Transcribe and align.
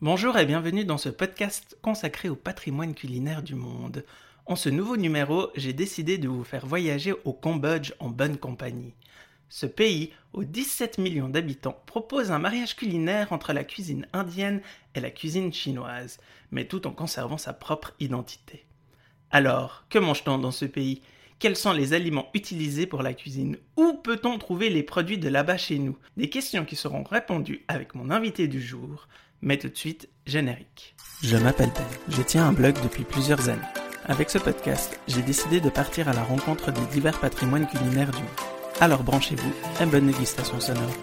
Bonjour 0.00 0.38
et 0.38 0.46
bienvenue 0.46 0.84
dans 0.84 0.96
ce 0.96 1.08
podcast 1.08 1.76
consacré 1.82 2.28
au 2.28 2.36
patrimoine 2.36 2.94
culinaire 2.94 3.42
du 3.42 3.56
monde. 3.56 4.04
En 4.46 4.54
ce 4.54 4.68
nouveau 4.68 4.96
numéro, 4.96 5.48
j'ai 5.56 5.72
décidé 5.72 6.18
de 6.18 6.28
vous 6.28 6.44
faire 6.44 6.66
voyager 6.66 7.12
au 7.24 7.32
Cambodge 7.32 7.90
en 7.98 8.08
bonne 8.08 8.36
compagnie. 8.36 8.94
Ce 9.48 9.66
pays, 9.66 10.12
aux 10.34 10.44
17 10.44 10.98
millions 10.98 11.28
d'habitants, 11.28 11.82
propose 11.86 12.30
un 12.30 12.38
mariage 12.38 12.76
culinaire 12.76 13.32
entre 13.32 13.52
la 13.52 13.64
cuisine 13.64 14.06
indienne 14.12 14.62
et 14.94 15.00
la 15.00 15.10
cuisine 15.10 15.52
chinoise, 15.52 16.20
mais 16.52 16.66
tout 16.66 16.86
en 16.86 16.92
conservant 16.92 17.36
sa 17.36 17.52
propre 17.52 17.92
identité. 17.98 18.66
Alors, 19.32 19.84
que 19.90 19.98
mange-t-on 19.98 20.38
dans 20.38 20.52
ce 20.52 20.66
pays? 20.66 21.02
Quels 21.40 21.56
sont 21.56 21.72
les 21.72 21.92
aliments 21.92 22.30
utilisés 22.34 22.86
pour 22.86 23.02
la 23.02 23.14
cuisine? 23.14 23.56
Où 23.76 23.94
peut-on 23.94 24.38
trouver 24.38 24.70
les 24.70 24.84
produits 24.84 25.18
de 25.18 25.28
là-bas 25.28 25.56
chez 25.56 25.80
nous? 25.80 25.98
Des 26.16 26.30
questions 26.30 26.64
qui 26.64 26.76
seront 26.76 27.02
répondues 27.02 27.64
avec 27.66 27.96
mon 27.96 28.10
invité 28.10 28.46
du 28.46 28.60
jour, 28.60 29.08
mais 29.42 29.58
tout 29.58 29.68
de 29.68 29.76
suite, 29.76 30.08
générique. 30.26 30.94
Je 31.22 31.36
m'appelle 31.36 31.70
Ben, 31.74 31.84
je 32.08 32.22
tiens 32.22 32.46
un 32.46 32.52
blog 32.52 32.74
depuis 32.82 33.04
plusieurs 33.04 33.48
années. 33.48 33.60
Avec 34.06 34.30
ce 34.30 34.38
podcast, 34.38 34.98
j'ai 35.06 35.22
décidé 35.22 35.60
de 35.60 35.68
partir 35.68 36.08
à 36.08 36.12
la 36.12 36.22
rencontre 36.22 36.72
des 36.72 36.86
divers 36.92 37.20
patrimoines 37.20 37.66
culinaires 37.66 38.10
du 38.10 38.18
monde. 38.18 38.28
Alors 38.80 39.02
branchez-vous 39.02 39.52
et 39.82 39.86
bonne 39.86 40.06
dégustation 40.06 40.60
sonore. 40.60 40.94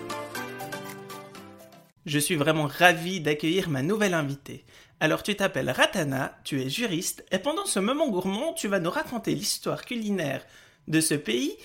Je 2.05 2.19
suis 2.19 2.35
vraiment 2.35 2.67
ravi 2.67 3.19
d'accueillir 3.19 3.69
ma 3.69 3.81
nouvelle 3.81 4.13
invitée. 4.13 4.63
Alors 4.99 5.23
tu 5.23 5.35
t'appelles 5.35 5.69
Ratana, 5.69 6.37
tu 6.43 6.61
es 6.61 6.69
juriste, 6.69 7.25
et 7.31 7.39
pendant 7.39 7.65
ce 7.65 7.79
moment 7.79 8.09
gourmand, 8.09 8.53
tu 8.53 8.67
vas 8.67 8.79
nous 8.79 8.89
raconter 8.89 9.35
l'histoire 9.35 9.85
culinaire 9.85 10.45
de 10.87 11.01
ce 11.01 11.15
pays 11.15 11.57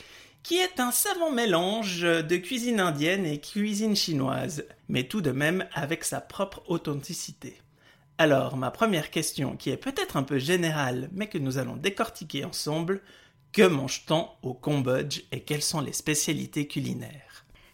qui 0.43 0.57
est 0.57 0.80
un 0.80 0.91
savant 0.91 1.30
mélange 1.30 2.03
de 2.03 2.37
cuisine 2.37 2.81
indienne 2.81 3.27
et 3.27 3.41
cuisine 3.41 3.97
chinoise, 3.97 4.65
mais 4.89 5.05
tout 5.05 5.21
de 5.21 5.31
même 5.31 5.67
avec 5.73 6.05
sa 6.05 6.21
propre 6.21 6.62
authenticité. 6.67 7.61
Alors, 8.19 8.57
ma 8.57 8.71
première 8.71 9.11
question, 9.11 9.57
qui 9.57 9.71
est 9.71 9.77
peut-être 9.77 10.17
un 10.17 10.23
peu 10.23 10.39
générale, 10.39 11.09
mais 11.12 11.29
que 11.29 11.39
nous 11.39 11.59
allons 11.59 11.77
décortiquer 11.77 12.45
ensemble, 12.45 13.01
que 13.53 13.62
mange-t-on 13.62 14.29
au 14.42 14.55
Cambodge 14.55 15.23
et 15.33 15.41
quelles 15.41 15.62
sont 15.62 15.81
les 15.81 15.92
spécialités 15.92 16.67
culinaires? 16.67 17.30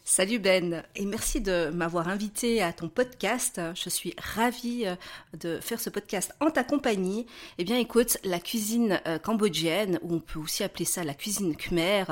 Salut 0.08 0.38
Ben 0.38 0.84
et 0.94 1.04
merci 1.04 1.40
de 1.40 1.68
m'avoir 1.70 2.06
invité 2.06 2.62
à 2.62 2.72
ton 2.72 2.88
podcast. 2.88 3.60
Je 3.74 3.90
suis 3.90 4.14
ravie 4.36 4.84
euh, 4.86 4.94
de 5.36 5.58
faire 5.60 5.80
ce 5.80 5.90
podcast 5.90 6.32
en 6.38 6.52
ta 6.52 6.62
compagnie. 6.62 7.26
Eh 7.58 7.64
bien 7.64 7.76
écoute, 7.76 8.16
la 8.22 8.38
cuisine 8.38 9.00
euh, 9.08 9.18
cambodgienne, 9.18 9.98
ou 10.02 10.14
on 10.14 10.20
peut 10.20 10.38
aussi 10.38 10.62
appeler 10.62 10.84
ça 10.84 11.02
la 11.02 11.12
cuisine 11.12 11.56
khmer, 11.56 12.04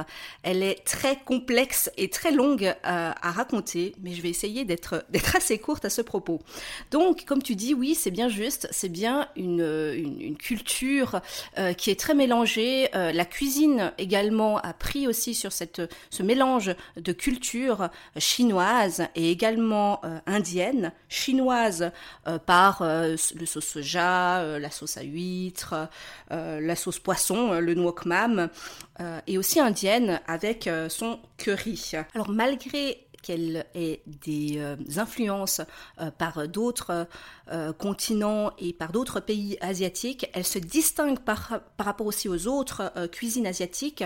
elle 0.42 0.64
est 0.64 0.84
très 0.84 1.20
complexe 1.24 1.88
et 1.96 2.10
très 2.10 2.32
longue 2.32 2.64
euh, 2.64 2.74
à, 2.82 3.30
raconter, 3.30 3.94
mais 4.02 4.12
je 4.12 4.22
vais 4.22 4.30
essayer 4.30 4.64
d'être 4.64 5.04
assez 5.36 5.58
courte 5.58 5.84
à 5.84 5.90
ce 5.90 6.02
propos. 6.02 6.40
Donc 6.90 7.24
comme 7.26 7.44
tu 7.44 7.54
dis, 7.54 7.74
oui, 7.74 7.94
c'est 7.94 8.10
bien 8.10 8.28
juste, 8.28 8.66
c'est 8.72 8.88
bien 8.88 9.28
une, 9.36 10.34
culture 10.36 11.20
qui 11.78 11.90
est 11.90 11.98
très 11.98 12.14
mélangée. 12.14 12.88
la 12.92 13.24
cuisine 13.24 13.92
également 13.98 14.58
a 14.58 14.72
pris 14.72 15.06
aussi 15.06 15.34
sur 15.34 15.52
ce 15.52 16.22
mélange 16.22 16.74
de 16.96 17.12
cultures 17.12 17.83
chinoise 18.18 19.02
et 19.14 19.30
également 19.30 20.00
euh, 20.04 20.18
indienne. 20.26 20.92
Chinoise 21.08 21.90
euh, 22.26 22.38
par 22.38 22.82
euh, 22.82 23.16
le 23.34 23.46
sauce 23.46 23.66
soja, 23.66 24.58
la 24.58 24.70
sauce 24.70 24.96
à 24.96 25.02
huître, 25.02 25.74
la 26.30 26.76
sauce 26.76 26.98
poisson, 26.98 27.52
le 27.60 27.74
nuoc 27.74 28.06
mam, 28.06 28.48
et 29.26 29.38
aussi 29.38 29.60
indienne 29.60 30.20
avec 30.26 30.68
son 30.88 31.18
curry. 31.36 31.92
Alors 32.14 32.30
malgré 32.30 33.03
qu'elle 33.24 33.66
ait 33.74 34.02
des 34.06 34.60
influences 34.96 35.60
par 36.18 36.46
d'autres 36.46 37.08
continents 37.78 38.52
et 38.58 38.72
par 38.72 38.92
d'autres 38.92 39.20
pays 39.20 39.56
asiatiques. 39.60 40.28
Elle 40.34 40.44
se 40.44 40.58
distingue 40.58 41.18
par, 41.18 41.60
par 41.76 41.86
rapport 41.86 42.06
aussi 42.06 42.28
aux 42.28 42.46
autres 42.46 42.92
cuisines 43.10 43.46
asiatiques 43.46 44.04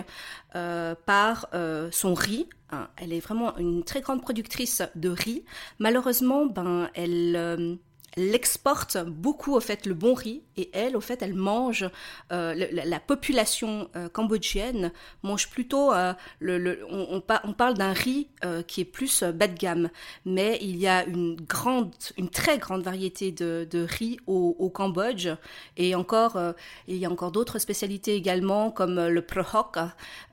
par 0.53 1.49
son 1.91 2.15
riz, 2.15 2.47
Hein, 2.71 2.89
elle 2.97 3.15
est 3.15 3.21
vraiment 3.21 3.57
une 3.57 3.83
très 3.83 4.03
grande 4.03 4.21
productrice 4.21 4.83
de 4.95 5.09
riz. 5.09 5.45
Malheureusement, 5.79 6.45
ben, 6.47 6.91
elle, 6.95 7.79
euh, 8.19 8.29
elle 8.29 8.35
exporte 8.35 8.99
beaucoup 9.07 9.55
au 9.55 9.61
fait 9.61 9.87
le 9.87 9.95
bon 9.95 10.15
riz 10.15 10.43
et 10.57 10.71
elle 10.73 10.97
au 10.97 11.01
fait 11.01 11.23
elle 11.23 11.35
mange 11.35 11.89
euh, 12.33 12.55
la, 12.55 13.01
population 13.01 13.89
euh, 13.97 14.09
cambodgienne 14.09 14.93
mange 15.23 15.49
plutôt 15.49 15.93
euh, 15.93 16.13
le, 16.41 16.81
on, 16.91 17.21
parle 17.21 17.75
d'un 17.75 17.93
riz 17.93 18.29
qui 18.67 18.81
est 18.81 18.85
plus 18.85 19.23
bas 19.23 19.47
de 19.47 19.57
gamme 19.57 19.91
mais 20.25 20.59
il 20.61 20.77
y 20.77 20.87
a 20.87 21.05
une 21.05 21.37
grande 21.37 21.93
une 22.17 22.29
très 22.29 22.59
grande 22.59 22.83
variété 22.83 23.33
de, 23.33 23.87
riz 23.89 24.19
au, 24.27 24.71
Cambodge 24.73 25.29
et 25.77 25.95
encore 25.95 26.39
il 26.87 26.97
y 26.97 27.07
a 27.07 27.11
encore 27.11 27.33
d'autres 27.33 27.59
spécialités 27.59 28.15
également 28.15 28.71
comme 28.71 29.07
le 29.07 29.23
prohok 29.23 29.79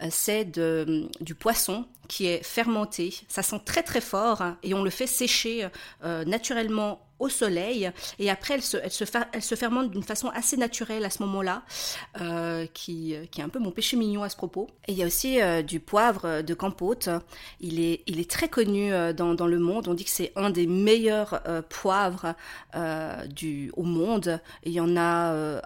c'est 0.09 0.45
du 0.51 1.35
poisson 1.35 1.85
qui 2.07 2.27
est 2.27 2.43
fermenté. 2.43 3.15
Ça 3.27 3.41
sent 3.41 3.61
très 3.65 3.81
très 3.81 4.01
fort 4.01 4.43
et 4.61 4.73
on 4.73 4.83
le 4.83 4.89
fait 4.89 5.07
sécher 5.07 5.67
naturellement 6.03 7.04
au 7.19 7.29
soleil 7.29 7.91
et 8.19 8.29
après 8.29 8.55
elle 8.55 8.61
se, 8.61 8.77
elle 8.77 8.91
se, 8.91 9.05
elle 9.33 9.41
se 9.41 9.55
fermente 9.55 9.91
d'une 9.91 10.03
façon 10.03 10.29
assez 10.29 10.57
naturelle 10.57 11.05
à 11.05 11.09
ce 11.09 11.21
moment-là, 11.23 11.63
euh, 12.21 12.65
qui, 12.73 13.15
qui 13.31 13.41
est 13.41 13.43
un 13.43 13.49
peu 13.49 13.59
mon 13.59 13.71
péché 13.71 13.97
mignon 13.97 14.23
à 14.23 14.29
ce 14.29 14.35
propos. 14.35 14.67
Et 14.87 14.91
il 14.91 14.97
y 14.97 15.03
a 15.03 15.07
aussi 15.07 15.41
euh, 15.41 15.61
du 15.61 15.79
poivre 15.79 16.41
de 16.41 16.53
Campote. 16.53 17.09
Il 17.59 17.79
est, 17.79 18.03
il 18.07 18.19
est 18.19 18.29
très 18.29 18.49
connu 18.49 18.93
euh, 18.93 19.13
dans, 19.13 19.33
dans 19.33 19.47
le 19.47 19.59
monde. 19.59 19.87
On 19.87 19.93
dit 19.93 20.03
que 20.03 20.09
c'est 20.09 20.31
un 20.35 20.49
des 20.49 20.67
meilleurs 20.67 21.41
euh, 21.47 21.61
poivres 21.61 22.35
du, 23.29 23.71
au 23.75 23.83
monde. 23.83 24.39
Il 24.63 24.73
y 24.73 24.79
en 24.79 24.97
a 24.97 25.61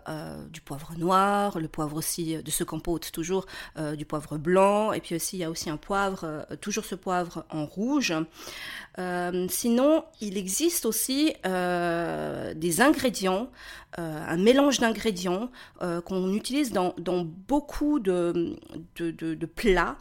du 0.51 0.61
poivre 0.61 0.93
noir, 0.97 1.59
le 1.59 1.67
poivre 1.67 1.97
aussi 1.97 2.38
de 2.38 2.51
ce 2.51 2.63
Campote, 2.63 3.11
toujours 3.11 3.45
du 3.97 4.05
poivre 4.05 4.38
blanc. 4.38 4.93
Et 4.93 5.01
puis 5.01 5.15
aussi 5.15 5.38
il 5.38 5.39
y 5.39 5.43
a 5.43 5.49
aussi 5.49 5.69
un 5.69 5.77
poivre, 5.77 6.45
toujours 6.61 6.85
ce 6.85 6.95
poivre 6.95 7.45
en 7.49 7.65
rouge. 7.65 8.13
sinon, 9.49 10.05
il 10.21 10.38
existe 10.38 10.85
aussi 10.85 11.33
euh, 11.45 12.53
des 12.53 12.81
ingrédients, 12.81 13.50
euh, 13.97 14.23
un 14.27 14.38
mélange 14.38 14.79
d'ingrédients 14.79 15.50
euh, 15.81 16.01
qu'on 16.01 16.33
utilise 16.33 16.72
dans, 16.72 16.94
beaucoup 17.47 18.00
de, 18.00 18.57
plats 19.55 19.97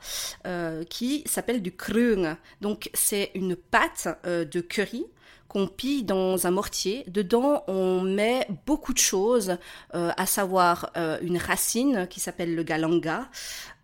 qui 0.89 1.23
s'appelle 1.27 1.63
du 1.63 1.73
krung. 1.73 2.37
Donc 2.61 2.91
c'est 2.95 3.31
une 3.35 3.57
pâte 3.57 4.09
de 4.25 4.61
curry 4.61 5.07
qu'on 5.49 5.67
pille 5.67 6.05
dans 6.05 6.47
un 6.47 6.51
mortier. 6.51 7.05
Dedans, 7.09 7.65
on 7.69 8.03
met 8.03 8.47
beaucoup 8.67 8.93
de 8.93 8.99
choses, 8.99 9.57
à 9.93 10.27
savoir 10.27 10.93
une 11.23 11.39
racine 11.39 12.07
qui 12.09 12.21
s'appelle 12.21 12.55
le 12.55 12.63
galanga, 12.63 13.29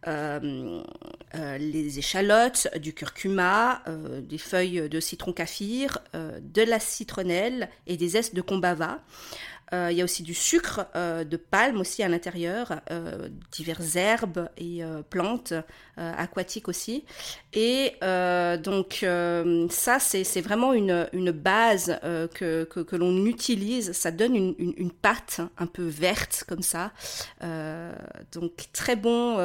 les 0.06 1.98
échalotes, 1.98 2.69
du 2.78 2.92
curcuma, 2.92 3.82
euh, 3.88 4.20
des 4.20 4.38
feuilles 4.38 4.88
de 4.88 5.00
citron 5.00 5.32
kaffir, 5.32 5.98
de 6.15 6.62
la 6.62 6.81
citronnelle 6.81 7.69
et 7.87 7.97
des 7.97 8.09
zestes 8.09 8.34
de 8.34 8.42
combava. 8.42 9.00
Euh, 9.72 9.88
il 9.91 9.97
y 9.97 10.00
a 10.00 10.04
aussi 10.04 10.22
du 10.22 10.34
sucre 10.34 10.86
euh, 10.94 11.25
de 11.25 11.36
palme 11.36 11.80
aussi 11.80 12.02
à 12.02 12.08
l'intérieur, 12.08 12.80
euh, 12.91 13.28
diverses 13.50 13.97
herbes 13.97 14.48
et 14.58 14.82
plantes 15.10 15.54
aquatiques 15.97 16.69
aussi. 16.69 17.04
Et 17.52 17.94
donc 18.62 19.06
ça, 19.70 19.98
c'est 19.98 20.41
vraiment 20.41 20.72
une, 20.72 21.30
base 21.30 21.98
que, 22.34 22.97
l'on 22.97 23.26
utilise. 23.26 23.92
Ça 23.92 24.10
donne 24.10 24.54
une, 24.58 24.91
pâte 24.91 25.41
un 25.58 25.66
peu 25.66 25.84
verte 25.84 26.44
comme 26.48 26.62
ça. 26.62 26.92
donc 27.41 28.53
très 28.72 28.97
bon. 28.97 29.38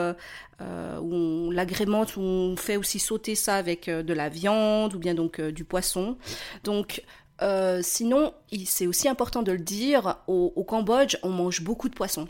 Euh, 0.61 0.99
on 0.99 1.51
l'agrémente, 1.51 2.17
on 2.17 2.57
fait 2.57 2.75
aussi 2.75 2.99
sauter 2.99 3.35
ça 3.35 3.55
avec 3.55 3.89
de 3.89 4.13
la 4.13 4.27
viande 4.27 4.93
ou 4.93 4.99
bien 4.99 5.13
donc 5.13 5.39
du 5.39 5.63
poisson. 5.63 6.17
Donc 6.63 7.01
euh, 7.41 7.79
sinon, 7.83 8.33
c'est 8.65 8.87
aussi 8.87 9.07
important 9.07 9.43
de 9.43 9.51
le 9.51 9.59
dire, 9.59 10.17
au, 10.27 10.63
Cambodge, 10.67 11.17
on 11.23 11.29
mange 11.29 11.61
beaucoup 11.61 11.89
de 11.89 11.95
poissons. 11.95 12.27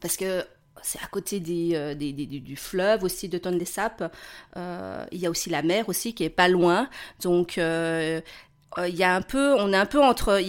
Parce 0.00 0.16
que 0.16 0.44
c'est 0.82 1.00
à 1.00 1.06
côté 1.06 1.38
des, 1.40 1.72
euh, 1.74 1.94
du 1.94 2.56
fleuve 2.56 3.04
aussi 3.04 3.28
de 3.28 3.38
Tonle 3.38 3.64
Sap. 3.66 4.12
Euh, 4.56 5.04
il 5.12 5.18
y 5.18 5.26
a 5.26 5.30
aussi 5.30 5.50
la 5.50 5.62
mer 5.62 5.88
aussi 5.88 6.14
qui 6.14 6.24
est 6.24 6.30
pas 6.30 6.48
loin. 6.48 6.88
Donc 7.22 7.56
il 7.56 8.96
y 8.96 9.04
a 9.04 9.14
un 9.14 9.22
peu, 9.22 9.54
on 9.54 9.72
est 9.72 9.76
un 9.76 9.86
peu 9.86 10.02
entre 10.02 10.40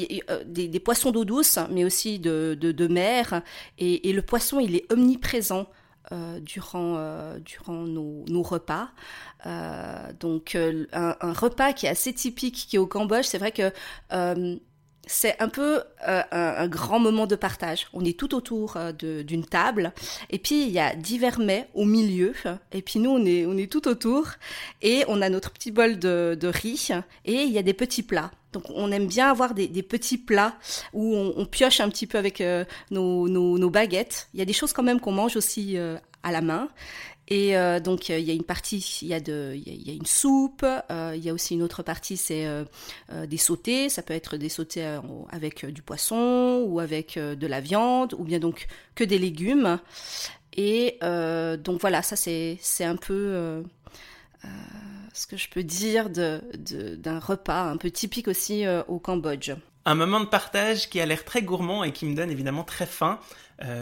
des, 0.46 0.80
poissons 0.80 1.12
d'eau 1.12 1.26
douce, 1.26 1.60
mais 1.70 1.84
aussi 1.86 2.20
de, 2.20 2.58
de, 2.60 2.88
mer. 2.88 3.44
Et, 3.78 4.10
et, 4.10 4.14
le 4.14 4.22
poisson, 4.22 4.60
il 4.60 4.76
est 4.76 4.92
omniprésent 4.92 5.68
euh, 6.12 6.40
durant, 6.42 6.96
euh, 6.98 7.40
durant 7.40 7.84
nos, 7.84 8.26
nos 8.28 8.44
repas. 8.44 8.90
Euh, 9.46 10.12
donc 10.20 10.56
un, 10.56 11.16
un, 11.22 11.34
repas 11.34 11.72
qui 11.72 11.86
est 11.86 11.90
assez 11.90 12.14
typique 12.14 12.68
qui 12.68 12.76
est 12.76 12.80
au 12.80 12.88
Cambodge, 12.88 13.26
c'est 13.26 13.38
vrai 13.38 13.52
que 13.52 13.72
c'est 15.06 15.42
un 15.42 15.50
peu 15.50 15.84
euh, 16.08 16.22
un, 16.32 16.68
grand 16.68 17.00
moment 17.00 17.28
de 17.28 17.36
partage. 17.36 17.88
On 17.94 18.06
est 18.06 18.18
tout 18.18 18.36
autour 18.36 18.78
euh, 18.78 18.92
d'une 18.92 19.46
table, 19.46 19.94
et 20.30 20.40
puis 20.40 20.64
il 20.64 20.70
y 20.70 20.80
a 20.80 20.96
divers 20.96 21.40
mets 21.40 21.68
au 21.74 21.86
milieu, 21.86 22.34
et 22.72 22.82
puis 22.82 23.00
nous 23.00 23.10
on 23.10 23.26
est, 23.26 23.46
on 23.46 23.58
est 23.58 23.72
tout 23.72 23.88
autour, 23.88 24.28
et 24.82 25.04
on 25.08 25.22
a 25.22 25.30
notre 25.30 25.52
petit 25.52 25.72
bol 25.72 26.00
de, 26.00 26.38
riz, 26.44 26.90
et 27.26 27.44
il 27.44 27.52
y 27.52 27.58
a 27.58 27.64
des 27.64 27.74
petits 27.74 28.04
plats. 28.04 28.32
Donc 28.54 28.64
on 28.70 28.92
aime 28.92 29.08
bien 29.08 29.30
avoir 29.30 29.54
des, 29.54 29.68
petits 29.84 30.20
plats 30.20 30.54
où 30.94 31.16
on, 31.16 31.46
pioche 31.46 31.80
un 31.80 31.90
petit 31.90 32.06
peu 32.06 32.18
avec 32.18 32.40
euh, 32.40 32.64
nos, 32.92 33.28
nos, 33.28 33.70
baguettes. 33.70 34.30
Il 34.34 34.40
y 34.40 34.44
a 34.44 34.46
des 34.46 34.54
choses 34.54 34.74
quand 34.74 34.84
même 34.84 35.00
qu'on 35.00 35.12
mange 35.12 35.36
aussi 35.36 35.76
à 36.24 36.32
la 36.32 36.42
main. 36.42 36.70
Et 37.34 37.58
euh, 37.58 37.80
donc 37.80 38.10
il 38.10 38.20
y 38.20 38.30
a 38.30 38.34
une 38.36 38.44
partie, 38.44 39.00
il 39.02 39.08
y 39.08 39.14
a, 39.16 39.18
une 39.18 40.06
soupe, 40.06 40.64
euh, 40.64 41.14
il 41.16 41.26
y 41.26 41.32
a 41.32 41.34
aussi 41.34 41.56
une 41.56 41.64
autre 41.64 41.82
partie, 41.82 42.16
c'est 42.16 42.46
euh, 42.46 42.64
des 43.26 43.38
sautés. 43.38 43.90
Ça 43.90 44.04
peut 44.04 44.14
être 44.14 44.38
des 44.38 44.50
sautés 44.50 44.86
avec 45.32 45.66
du 45.66 45.82
poisson 45.82 46.64
ou 46.68 46.80
avec 46.80 47.18
de 47.18 47.48
la 47.48 47.60
viande, 47.60 48.14
ou 48.20 48.24
bien 48.24 48.38
donc 48.38 48.68
que 48.94 49.04
des 49.04 49.18
légumes. 49.18 49.80
Et 50.56 51.00
donc 51.02 51.82
voilà, 51.82 52.04
ça 52.04 52.16
c'est 52.16 52.60
un 52.82 52.98
peu 52.98 53.64
ce 55.14 55.26
que 55.26 55.36
je 55.36 55.50
peux 55.50 55.64
dire 55.64 56.12
d'un 56.12 57.20
repas 57.20 57.64
un 57.64 57.78
peu 57.78 57.90
typique 57.90 58.28
aussi 58.28 58.66
au 58.88 59.00
Cambodge. 59.00 59.54
Un 59.86 59.96
moment 59.96 60.20
de 60.20 60.26
partage 60.26 60.88
qui 60.88 61.02
a 61.02 61.08
l'air 61.08 61.26
très 61.26 61.42
gourmand 61.42 61.84
et 61.84 61.94
qui 61.94 62.06
me 62.06 62.14
donne 62.14 62.30
évidemment 62.30 62.64
très 62.64 62.86
faim. 62.86 63.20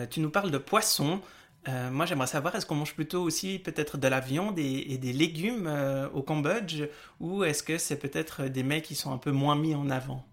tu 0.09 0.21
nous 0.21 0.30
parles 0.30 0.51
de 0.51 0.57
poisson. 0.57 1.19
Euh, 1.68 1.92
moi, 1.92 2.06
j'aimerais 2.06 2.28
savoir, 2.28 2.56
est-ce 2.56 2.66
qu'on 2.66 2.75
mange 2.75 2.96
plutôt 2.96 3.22
aussi 3.22 3.60
peut-être 3.60 3.98
de 3.98 4.08
la 4.08 4.19
viande 4.19 4.58
et, 4.58 4.98
des 4.98 5.13
légumes 5.13 5.68
euh, 5.68 6.10
au 6.10 6.24
Cambodge, 6.24 6.84
ou 7.19 7.44
est-ce 7.44 7.62
que 7.62 7.78
c'est 7.78 7.98
peut-être 7.98 8.46
des 8.46 8.63
mets 8.63 8.81
qui 8.81 8.96
sont 8.96 9.12
un 9.12 9.18
peu 9.18 9.31
moins 9.31 9.56
mis 9.56 9.75
en 9.75 9.90
avant? 9.90 10.25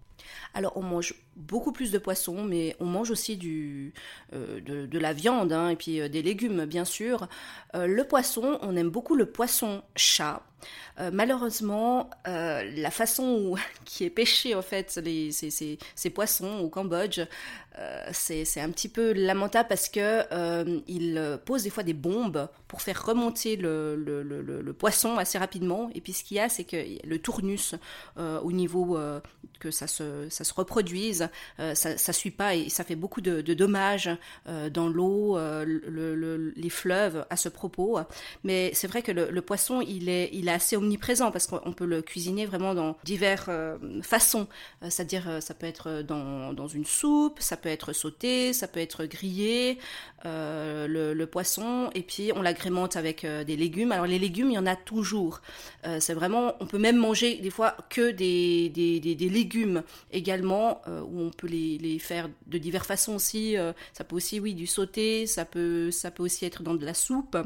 Alors 0.53 0.75
on 0.75 0.81
mange 0.81 1.13
beaucoup 1.39 1.71
plus 1.71 1.91
de 1.91 1.97
poissons, 1.97 2.43
mais 2.43 2.75
on 2.79 2.85
mange 2.85 3.09
aussi 3.11 3.37
du, 3.37 3.93
euh, 4.33 4.59
de, 4.61 4.99
la 4.99 5.13
viande 5.13 5.53
hein, 5.53 5.69
et 5.69 5.75
puis 5.75 6.07
des 6.09 6.21
légumes 6.21 6.65
bien 6.65 6.85
sûr. 6.85 7.27
le 7.73 8.03
poisson, 8.03 8.59
on 8.61 8.75
aime 8.75 8.89
beaucoup 8.89 9.15
le 9.15 9.25
poisson 9.25 9.81
chat. 9.95 10.43
malheureusement, 11.13 12.09
la 12.25 12.91
façon 12.91 13.55
qui 13.85 14.03
est 14.03 14.09
pêché 14.09 14.55
en 14.55 14.61
fait 14.61 14.97
les, 14.97 15.31
ces, 15.31 15.49
ces, 15.95 16.09
poissons 16.09 16.59
au 16.59 16.69
Cambodge, 16.69 17.21
euh, 17.79 18.09
c'est 18.11 18.59
un 18.59 18.69
petit 18.71 18.89
peu 18.89 19.13
lamentable 19.13 19.69
parce 19.69 19.87
que 19.87 20.23
euh, 20.33 20.79
il 20.87 21.39
pose 21.45 21.63
des 21.63 21.69
fois 21.69 21.83
des 21.83 21.93
bombes 21.93 22.49
pour 22.67 22.81
faire 22.81 23.05
remonter 23.05 23.55
le, 23.55 23.95
le, 23.95 24.21
le, 24.21 24.73
poisson 24.73 25.17
assez 25.17 25.37
rapidement. 25.37 25.89
Et 25.95 26.01
puis 26.01 26.13
ce 26.13 26.23
qu'il 26.23 26.37
y 26.37 26.39
a, 26.39 26.49
c'est 26.49 26.65
que 26.65 26.77
le 27.05 27.19
tournus 27.19 27.75
euh, 28.17 28.39
au 28.41 28.51
niveau 28.51 28.97
que 29.59 29.71
ça 29.71 29.87
se, 29.87 30.27
ça 30.29 30.43
se 30.43 30.53
reproduise, 30.53 31.28
ça, 31.57 31.97
ça 31.97 32.13
suit 32.13 32.31
pas 32.31 32.55
et 32.55 32.69
ça 32.69 32.83
fait 32.83 32.95
beaucoup 32.95 33.21
de, 33.21 33.41
dommages 33.53 34.09
dans 34.71 34.87
l'eau, 34.87 35.37
les 35.65 36.69
fleuves 36.69 37.25
à 37.29 37.35
ce 37.35 37.49
propos. 37.49 37.99
Mais 38.43 38.71
c'est 38.73 38.87
vrai 38.87 39.01
que 39.01 39.11
le, 39.11 39.41
poisson, 39.41 39.81
il 39.81 40.09
est, 40.09 40.29
il 40.33 40.47
est 40.47 40.51
assez 40.51 40.75
omniprésent 40.75 41.31
parce 41.31 41.47
qu'on 41.47 41.73
peut 41.73 41.85
le 41.85 42.01
cuisiner 42.01 42.45
vraiment 42.45 42.73
dans 42.73 42.97
diverses 43.03 43.49
façons. 44.01 44.47
C'est-à-dire, 44.81 45.39
ça 45.41 45.53
peut 45.53 45.67
être 45.67 46.01
dans, 46.01 46.53
dans 46.53 46.67
une 46.67 46.85
soupe, 46.85 47.39
ça 47.39 47.57
peut 47.57 47.69
être 47.69 47.93
sauté, 47.93 48.53
ça 48.53 48.67
peut 48.67 48.79
être 48.79 49.05
grillé, 49.05 49.77
euh, 50.25 50.87
le, 50.87 51.25
poisson, 51.27 51.89
et 51.93 52.01
puis 52.01 52.31
on 52.35 52.41
l'agrémente 52.41 52.95
avec 52.95 53.23
euh, 53.23 53.43
des 53.43 53.55
légumes. 53.55 53.91
Alors 53.91 54.07
les 54.07 54.17
légumes, 54.17 54.49
il 54.49 54.55
y 54.55 54.57
en 54.57 54.65
a 54.65 54.75
toujours. 54.75 55.41
Euh, 55.85 55.99
c'est 55.99 56.13
vraiment, 56.13 56.55
on 56.59 56.65
peut 56.65 56.79
même 56.79 56.97
manger 56.97 57.35
des 57.35 57.51
fois 57.51 57.75
que 57.89 58.11
des, 58.11 58.69
des, 58.69 59.29
légumes 59.29 59.83
également, 60.11 60.81
où 61.11 61.21
on 61.21 61.29
peut 61.31 61.47
les, 61.47 61.77
les, 61.77 61.99
faire 61.99 62.29
de 62.47 62.57
diverses 62.57 62.87
façons 62.87 63.15
aussi. 63.15 63.55
ça 63.93 64.03
peut 64.03 64.15
aussi, 64.15 64.39
oui, 64.39 64.53
du 64.53 64.67
sauté, 64.67 65.27
ça 65.27 65.45
peut, 65.45 65.91
ça 65.91 66.11
peut 66.11 66.23
aussi 66.23 66.45
être 66.45 66.63
dans 66.63 66.75
de 66.75 66.85
la 66.85 66.93
soupe. 66.93 67.37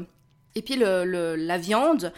Et 0.54 0.62
puis 0.62 0.76
le, 0.76 1.34
la 1.36 1.58
viande, 1.58 2.12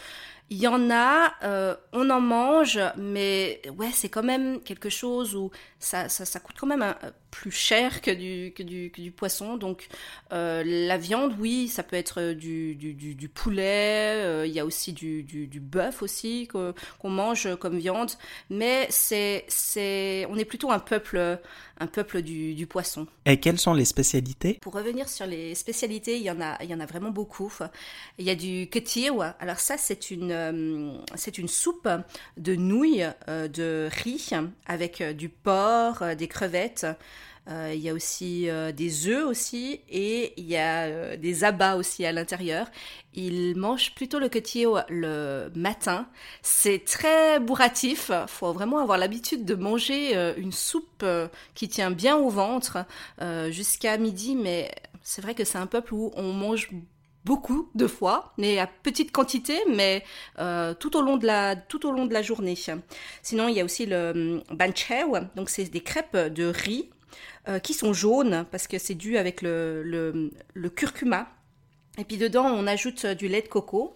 il 0.48 0.58
y 0.58 0.69
en 0.69 0.90
a, 0.90 1.32
euh, 1.43 1.75
on 1.93 2.08
en 2.10 2.20
mange, 2.20 2.78
mais 2.96 3.60
ouais, 3.76 3.90
c'est 3.93 4.08
quand 4.08 4.22
même 4.22 4.60
quelque 4.60 4.88
chose 4.88 5.34
où 5.34 5.50
ça, 5.81 6.08
ça, 6.08 6.25
ça 6.25 6.38
coûte 6.38 6.56
quand 6.58 6.69
même 6.69 6.82
un, 6.82 6.96
plus 7.31 7.50
cher 7.50 8.00
que 8.00 8.10
du, 8.10 8.52
que 8.54 8.62
du, 8.62 8.90
que 8.90 9.00
du 9.00 9.10
poisson. 9.10 9.56
Donc 9.56 9.88
euh, 10.32 10.62
la 10.64 10.96
viande, 10.96 11.34
oui, 11.38 11.69
ça 11.69 11.82
peut 11.82 11.96
être 11.96 12.32
du, 12.32 12.75
du, 12.76 12.94
du, 12.94 13.28
poulet, 13.28 14.22
euh, 14.25 14.46
il 14.46 14.52
y 14.52 14.60
a 14.60 14.64
aussi 14.64 14.93
du, 14.93 15.22
du, 15.22 15.46
du 15.46 15.60
bœuf 15.60 16.00
aussi 16.02 16.49
qu'on 16.49 17.10
mange 17.10 17.54
comme 17.56 17.78
viande, 17.78 18.12
mais 18.49 18.87
c'est, 18.88 19.44
c'est, 19.49 20.26
on 20.31 20.37
est 20.37 20.44
plutôt 20.44 20.70
un 20.70 20.78
peuple, 20.78 21.38
un 21.78 21.87
peuple 21.87 22.22
du, 22.22 22.54
du 22.54 22.66
poisson. 22.66 23.06
Et 23.26 23.38
quelles 23.38 23.58
sont 23.58 23.75
les 23.75 23.84
spécialités? 23.84 24.54
Pour 24.62 24.75
revenir 24.75 25.08
sur 25.08 25.26
les 25.26 25.54
spécialités, 25.54 26.16
il 26.16 26.22
y 26.22 26.31
en 26.31 26.40
a, 26.40 26.56
il 26.62 26.70
y 26.70 26.75
en 26.75 26.81
a 26.81 26.87
vraiment 26.87 27.10
beaucoup. 27.10 27.52
Il 28.19 28.25
y 28.25 28.31
a 28.31 28.34
du 28.34 28.69
ketiw. 28.70 29.20
Alors 29.40 29.58
ça, 29.58 29.76
c'est 29.76 30.10
une, 30.10 30.32
euh, 30.36 30.92
c'est 31.14 31.38
une 31.38 31.48
soupe 31.48 31.88
de 32.36 32.54
nouilles 32.54 33.06
de 33.28 33.88
riz 33.90 34.30
avec 34.66 35.02
du 35.02 35.28
porc, 35.28 36.02
des 36.16 36.28
crevettes. 36.28 36.86
Euh, 37.48 37.72
il 37.74 37.80
y 37.80 37.88
a 37.88 37.94
aussi 37.94 38.50
euh, 38.50 38.72
des 38.72 39.06
œufs 39.06 39.24
aussi 39.24 39.80
et 39.88 40.32
il 40.36 40.46
y 40.46 40.56
a 40.56 40.86
euh, 40.86 41.16
des 41.16 41.44
abats 41.44 41.76
aussi 41.76 42.04
à 42.04 42.10
l'intérieur. 42.10 42.66
Ils 43.14 43.56
mangent 43.56 43.94
plutôt 43.94 44.18
le 44.18 44.28
quetier 44.28 44.66
le 44.88 45.48
matin. 45.54 46.08
C'est 46.42 46.84
très 46.84 47.38
bourratif. 47.38 48.10
Faut 48.26 48.52
vraiment 48.52 48.78
avoir 48.78 48.98
l'habitude 48.98 49.44
de 49.44 49.54
manger 49.54 50.34
une 50.36 50.52
soupe 50.52 51.04
qui 51.54 51.68
tient 51.68 51.90
bien 51.90 52.16
au 52.16 52.28
ventre 52.28 52.84
jusqu'à 53.48 53.96
midi. 53.96 54.36
Mais 54.36 54.70
c'est 55.02 55.22
vrai 55.22 55.34
que 55.34 55.44
c'est 55.44 55.56
un 55.56 55.66
peuple 55.66 55.94
où 55.94 56.12
on 56.14 56.34
mange 56.34 56.68
beaucoup 57.26 57.69
de 57.75 57.87
fois, 57.87 58.32
mais 58.38 58.58
à 58.58 58.67
petite 58.67 59.12
quantité, 59.12 59.58
mais 59.69 60.05
tout 60.81 60.96
au 60.96 61.02
long 61.02 61.17
de 61.19 61.26
la 61.26 61.56
au 61.84 61.90
long 61.93 62.06
de 62.06 62.14
la 62.14 62.23
journée. 62.23 62.56
Sinon, 63.23 63.49
il 63.49 63.56
y 63.56 63.61
a 63.61 63.64
aussi 63.64 63.84
le 63.84 64.12
hum, 64.14 64.43
banchew, 64.56 65.26
donc 65.34 65.50
c'est 65.50 65.64
des 65.64 65.82
crêpes 65.82 66.17
de 66.17 66.46
riz 66.46 66.88
euh, 67.49 67.61
qui 67.61 67.75
sont 67.75 67.93
jaunes 67.93 68.44
parce 68.50 68.67
que 68.67 68.76
c'est 68.76 68.96
dû 68.96 69.19
avec 69.19 69.40
le, 69.40 69.82
le, 70.52 70.69
curcuma. 70.69 71.28
Et 71.96 72.02
puis 72.02 72.17
dedans, 72.17 72.46
on 72.46 72.67
ajoute 72.67 73.05
euh, 73.05 73.14
du 73.14 73.28
lait 73.28 73.40
de 73.40 73.46
coco. 73.46 73.94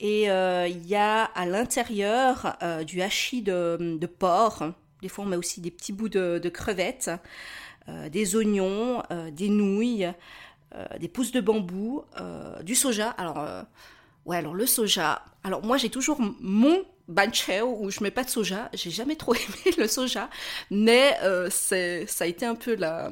Et 0.00 0.30
euh, 0.30 0.68
il 0.68 0.86
y 0.86 0.96
a 0.96 1.24
à 1.24 1.46
l'intérieur 1.46 2.58
du 2.86 3.00
hachis 3.00 3.40
de, 3.40 3.96
de, 3.98 4.06
porc. 4.06 4.64
Des 5.00 5.08
fois, 5.08 5.24
on 5.24 5.28
met 5.28 5.36
aussi 5.36 5.62
des 5.62 5.70
petits 5.70 5.92
bouts 5.92 6.10
de, 6.10 6.48
crevettes, 6.48 7.10
des 8.08 8.36
oignons, 8.36 9.02
des 9.32 9.48
nouilles, 9.50 10.08
des 10.98 11.08
pousses 11.08 11.32
de 11.32 11.40
bambou, 11.40 12.04
du 12.62 12.74
soja. 12.74 13.10
Alors, 13.10 13.44
ouais, 14.26 14.36
alors 14.36 14.54
le 14.54 14.66
soja. 14.66 15.22
Alors 15.44 15.64
moi, 15.64 15.76
j'ai 15.76 15.90
toujours 15.90 16.20
mon 16.40 16.84
bancheo 17.10 17.76
où 17.80 17.90
je 17.90 18.02
mets 18.02 18.10
pas 18.10 18.24
de 18.24 18.30
soja. 18.30 18.70
J'ai 18.72 18.90
jamais 18.90 19.16
trop 19.16 19.34
aimé 19.34 19.74
le 19.76 19.88
soja, 19.88 20.30
mais 20.70 21.16
euh, 21.22 21.48
c'est 21.50 22.06
ça 22.06 22.24
a 22.24 22.26
été 22.26 22.46
un 22.46 22.54
peu 22.54 22.74
la, 22.74 23.10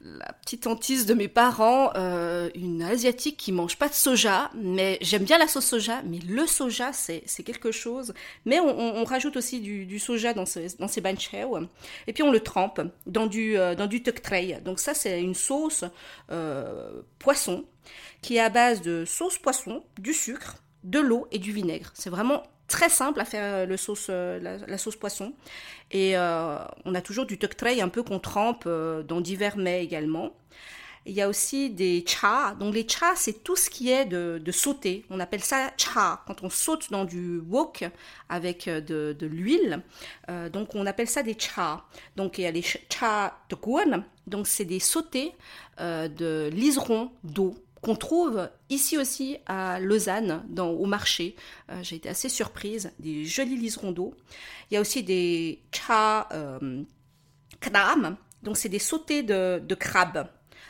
la 0.00 0.32
petite 0.32 0.66
hantise 0.66 1.06
de 1.06 1.14
mes 1.14 1.28
parents, 1.28 1.90
euh, 1.96 2.50
une 2.54 2.82
asiatique 2.82 3.36
qui 3.36 3.52
mange 3.52 3.76
pas 3.76 3.88
de 3.88 3.94
soja, 3.94 4.50
mais 4.54 4.98
j'aime 5.00 5.24
bien 5.24 5.38
la 5.38 5.48
sauce 5.48 5.66
soja, 5.66 6.02
mais 6.04 6.18
le 6.20 6.46
soja 6.46 6.92
c'est 6.92 7.42
quelque 7.44 7.72
chose. 7.72 8.14
Mais 8.46 8.60
on, 8.60 9.04
rajoute 9.04 9.36
aussi 9.36 9.60
du, 9.60 9.98
soja 9.98 10.32
dans 10.32 10.46
ces 10.46 10.76
dans 10.78 10.88
ces 10.88 11.00
bancheo 11.00 11.58
et 12.06 12.12
puis 12.12 12.22
on 12.22 12.30
le 12.30 12.40
trempe 12.40 12.80
dans 13.06 13.26
du 13.26 13.58
euh, 13.58 13.74
dans 13.74 13.86
du 13.86 14.02
tuk. 14.02 14.22
Donc 14.64 14.78
ça 14.78 14.94
c'est 14.94 15.20
une 15.20 15.34
sauce 15.34 15.84
euh, 16.30 17.02
poisson 17.18 17.64
qui 18.20 18.36
est 18.36 18.40
à 18.40 18.50
base 18.50 18.82
de 18.82 19.04
sauce 19.04 19.38
poisson, 19.38 19.82
du 19.98 20.14
sucre, 20.14 20.56
de 20.84 21.00
l'eau 21.00 21.26
et 21.32 21.38
du 21.38 21.52
vinaigre. 21.52 21.90
C'est 21.94 22.10
vraiment 22.10 22.42
très 22.66 22.88
simple 22.88 23.20
à 23.20 23.24
faire 23.24 23.54
euh, 23.54 23.66
le 23.66 23.76
sauce, 23.76 24.06
euh, 24.10 24.38
la, 24.66 24.78
sauce 24.78 24.96
poisson. 24.96 25.32
Et 25.90 26.16
euh, 26.16 26.56
on 26.84 26.94
a 26.94 27.02
toujours 27.02 27.26
du 27.26 27.38
tuk 27.38 27.56
tray 27.56 27.80
un 27.80 27.88
peu 27.88 28.02
qu'on 28.02 28.18
trempe 28.18 28.66
dans 28.66 29.20
divers 29.20 29.56
mets 29.56 29.84
également. 29.84 30.34
Il 31.04 31.12
y 31.14 31.20
a 31.20 31.28
aussi 31.28 31.68
des 31.68 32.04
cha. 32.06 32.54
Donc 32.60 32.74
les 32.74 32.88
cha, 32.88 33.12
c'est 33.16 33.42
tout 33.42 33.56
ce 33.56 33.68
qui 33.68 33.90
est 33.90 34.04
de, 34.04 34.40
de 34.42 34.52
sauter. 34.52 35.04
On 35.10 35.18
appelle 35.18 35.42
ça 35.42 35.72
cha 35.76 36.22
quand 36.26 36.44
on 36.44 36.48
saute 36.48 36.90
dans 36.92 37.04
du 37.04 37.40
wok 37.40 37.84
avec 38.28 38.68
de, 38.68 39.14
de 39.18 39.26
l'huile. 39.26 39.82
donc 40.52 40.76
on 40.76 40.86
appelle 40.86 41.08
ça 41.08 41.24
des 41.24 41.36
cha. 41.36 41.84
Donc 42.14 42.38
il 42.38 42.42
y 42.42 42.46
a 42.46 42.52
les 42.52 42.62
cha 42.62 43.36
de 43.50 43.56
Donc 44.28 44.46
c'est 44.46 44.64
des 44.64 44.78
sautés 44.78 45.32
de 45.78 46.48
liserons 46.52 47.10
d'eau 47.24 47.56
qu'on 47.82 47.96
trouve 47.96 48.48
ici 48.70 48.96
aussi 48.96 49.38
à 49.46 49.80
Lausanne, 49.80 50.44
dans, 50.48 50.70
au 50.70 50.86
marché. 50.86 51.36
Euh, 51.68 51.82
j'ai 51.82 51.96
été 51.96 52.08
assez 52.08 52.28
surprise, 52.28 52.92
des 53.00 53.24
jolis 53.24 53.56
liserons 53.56 53.92
d'eau. 53.92 54.14
Il 54.70 54.74
y 54.74 54.76
a 54.76 54.80
aussi 54.80 55.02
des 55.02 55.60
cha 55.72 56.28
euh, 56.32 56.82
donc 58.42 58.56
c'est 58.56 58.68
des 58.68 58.78
sautés 58.78 59.22
de, 59.22 59.62
de 59.64 59.74
crabes. 59.74 60.28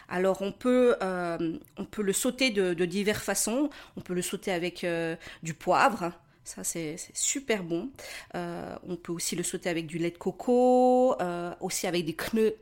Alors 0.08 0.42
on 0.42 0.52
peut, 0.52 0.96
euh, 1.02 1.58
on 1.78 1.84
peut 1.84 2.02
le 2.02 2.12
sauter 2.12 2.50
de, 2.50 2.74
diverses 2.84 3.24
façons. 3.24 3.70
On 3.96 4.00
peut 4.00 4.14
le 4.14 4.22
sauter 4.22 4.52
avec 4.52 4.84
euh, 4.84 5.16
du 5.42 5.54
poivre, 5.54 6.12
Ça, 6.44 6.64
c'est 6.64 6.96
super 7.14 7.62
bon. 7.62 7.90
on 8.34 8.96
peut 8.96 9.12
aussi 9.12 9.36
le 9.36 9.42
sauter 9.42 9.70
avec 9.70 9.86
du 9.86 9.98
lait 9.98 10.10
de 10.10 10.18
coco, 10.18 11.14
aussi 11.60 11.86
avec 11.86 12.04
des 12.04 12.14
kneux, 12.14 12.56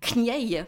du 0.00 0.14
knieil, 0.14 0.64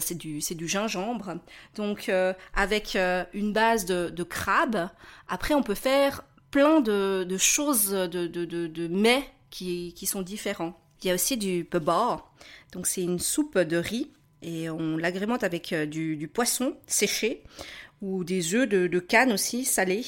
c'est 0.00 0.16
du, 0.16 0.40
du 0.40 0.68
gingembre. 0.68 1.34
Donc, 1.76 2.10
avec 2.54 2.96
une 3.32 3.52
base 3.52 3.84
de, 3.84 4.08
de, 4.08 4.22
crabe, 4.22 4.88
après, 5.28 5.54
on 5.54 5.62
peut 5.62 5.74
faire 5.74 6.24
plein 6.50 6.80
de, 6.80 7.24
de 7.28 7.36
choses, 7.36 7.90
de, 7.90 8.26
de 8.26 8.88
mets 8.88 9.24
qui, 9.50 9.94
qui, 9.94 10.06
sont 10.06 10.22
différents. 10.22 10.78
Il 11.02 11.08
y 11.08 11.10
a 11.10 11.14
aussi 11.14 11.36
du 11.36 11.64
peba, 11.64 12.24
donc 12.72 12.86
c'est 12.86 13.02
une 13.02 13.18
soupe 13.18 13.58
de 13.58 13.76
riz 13.76 14.10
et 14.42 14.70
on 14.70 14.96
l'agrémente 14.96 15.44
avec 15.44 15.72
euh, 15.72 15.86
du, 15.86 16.28
poisson 16.32 16.76
séché 16.86 17.42
ou 18.00 18.24
des 18.24 18.54
œufs 18.54 18.68
de, 18.68 18.98
canne 18.98 19.32
aussi 19.32 19.64
salés 19.64 20.04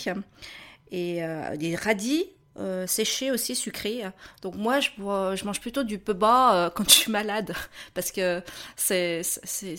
et 0.91 1.25
euh, 1.25 1.57
des 1.57 1.77
radis 1.77 2.31
euh, 2.59 2.87
séchés 2.87 3.31
aussi 3.31 3.55
sucrés. 3.55 4.03
Donc 4.43 4.57
moi 4.57 4.81
je, 4.81 4.91
je 4.99 5.45
mange 5.45 5.61
plutôt 5.61 5.85
du 5.85 5.99
peu 5.99 6.13
bas 6.13 6.71
quand 6.75 6.85
je 6.89 6.95
suis 6.95 7.13
malade 7.13 7.55
parce 7.95 8.13
que 8.13 8.43
c'est 8.77 9.23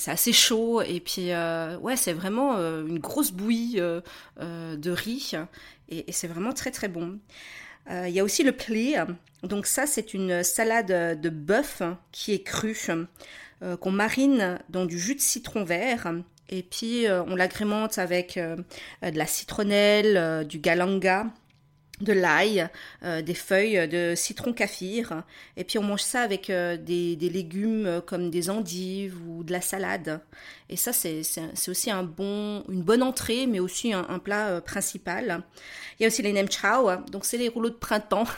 assez 0.07 0.33
chaud 0.33 0.81
et 0.81 0.99
puis 0.99 1.31
ouais 1.81 1.95
c'est 1.95 2.13
vraiment 2.13 2.57
une 2.57 2.99
grosse 2.99 3.31
bouillie 3.31 3.75
de 3.75 4.91
riz 4.91 5.33
et, 5.89 6.11
c'est 6.11 6.27
vraiment 6.27 6.53
très 6.53 6.71
très 6.71 6.87
bon. 6.87 7.19
Il 7.89 8.09
y 8.09 8.19
a 8.19 8.23
aussi 8.23 8.43
le 8.43 8.53
pli. 8.53 8.95
Donc 9.43 9.65
ça 9.65 9.85
c'est 9.85 10.13
une 10.13 10.43
salade 10.43 11.19
de 11.19 11.29
bœuf 11.29 11.81
qui 12.11 12.33
est 12.33 12.43
crue. 12.43 12.89
Euh, 13.63 13.77
qu'on 13.77 13.91
marine 13.91 14.59
dans 14.69 14.85
du 14.85 14.99
jus 14.99 15.15
de 15.15 15.21
citron 15.21 15.63
vert. 15.63 16.11
Et 16.49 16.63
puis 16.63 17.07
euh, 17.07 17.23
on 17.23 17.35
l'agrémente 17.35 17.97
avec 17.97 18.35
euh, 18.35 18.57
de 19.01 19.17
la 19.17 19.25
citronnelle, 19.25 20.45
du 20.45 20.59
galanga, 20.59 21.27
de 22.01 22.11
l'ail, 22.11 22.67
des 23.03 23.33
feuilles 23.33 23.87
de 23.87 24.13
citron 24.15 24.51
kaffir, 24.51 25.23
et 25.57 25.63
puis 25.63 25.77
on 25.77 25.83
mange 25.83 26.01
ça 26.01 26.21
avec 26.21 26.47
des, 26.47 27.17
légumes 27.21 28.01
comme 28.05 28.29
des 28.29 28.49
endives 28.49 29.15
ou 29.27 29.43
de 29.43 29.51
la 29.51 29.61
salade. 29.61 30.19
Et 30.69 30.75
ça, 30.75 30.91
c'est 30.91 31.21
aussi 31.67 31.91
un 31.91 32.03
bon, 32.03 32.63
une 32.67 32.81
bonne 32.81 33.03
entrée, 33.03 33.45
mais 33.45 33.59
aussi 33.59 33.93
un, 33.93 34.19
plat 34.19 34.59
principal. 34.61 35.43
Il 35.99 36.03
y 36.03 36.05
a 36.05 36.07
aussi 36.07 36.21
les 36.23 36.33
nem 36.33 36.49
chao, 36.49 36.89
donc 37.11 37.25
c'est 37.25 37.37
les 37.37 37.49
rouleaux 37.49 37.69
de 37.69 37.75
printemps. 37.75 38.25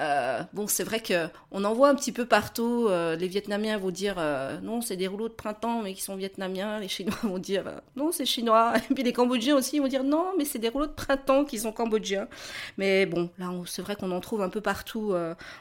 Euh, 0.00 0.42
bon, 0.52 0.66
c'est 0.66 0.82
vrai 0.82 0.98
que 0.98 1.28
on 1.52 1.62
en 1.62 1.72
voit 1.72 1.88
un 1.88 1.94
petit 1.94 2.10
peu 2.10 2.26
partout. 2.26 2.88
Euh, 2.88 3.14
les 3.14 3.28
Vietnamiens 3.28 3.78
vont 3.78 3.92
dire 3.92 4.16
euh, 4.18 4.58
non, 4.60 4.80
c'est 4.80 4.96
des 4.96 5.06
rouleaux 5.06 5.28
de 5.28 5.34
printemps, 5.34 5.82
mais 5.82 5.94
qui 5.94 6.02
sont 6.02 6.16
vietnamiens. 6.16 6.80
Les 6.80 6.88
Chinois 6.88 7.14
vont 7.22 7.38
dire 7.38 7.64
non, 7.94 8.10
c'est 8.10 8.26
chinois. 8.26 8.72
Et 8.90 8.94
puis 8.94 9.04
les 9.04 9.12
Cambodgiens 9.12 9.54
aussi 9.54 9.78
vont 9.78 9.86
dire 9.86 10.02
non, 10.02 10.32
mais 10.36 10.44
c'est 10.44 10.58
des 10.58 10.68
rouleaux 10.68 10.88
de 10.88 10.92
printemps 10.92 11.44
qui 11.44 11.60
sont 11.60 11.70
cambodgiens. 11.70 12.26
Mais 12.78 13.06
bon, 13.06 13.30
là, 13.38 13.50
c'est 13.66 13.82
vrai 13.82 13.96
qu'on 13.96 14.10
en 14.10 14.20
trouve 14.20 14.42
un 14.42 14.48
peu 14.48 14.60
partout 14.60 15.14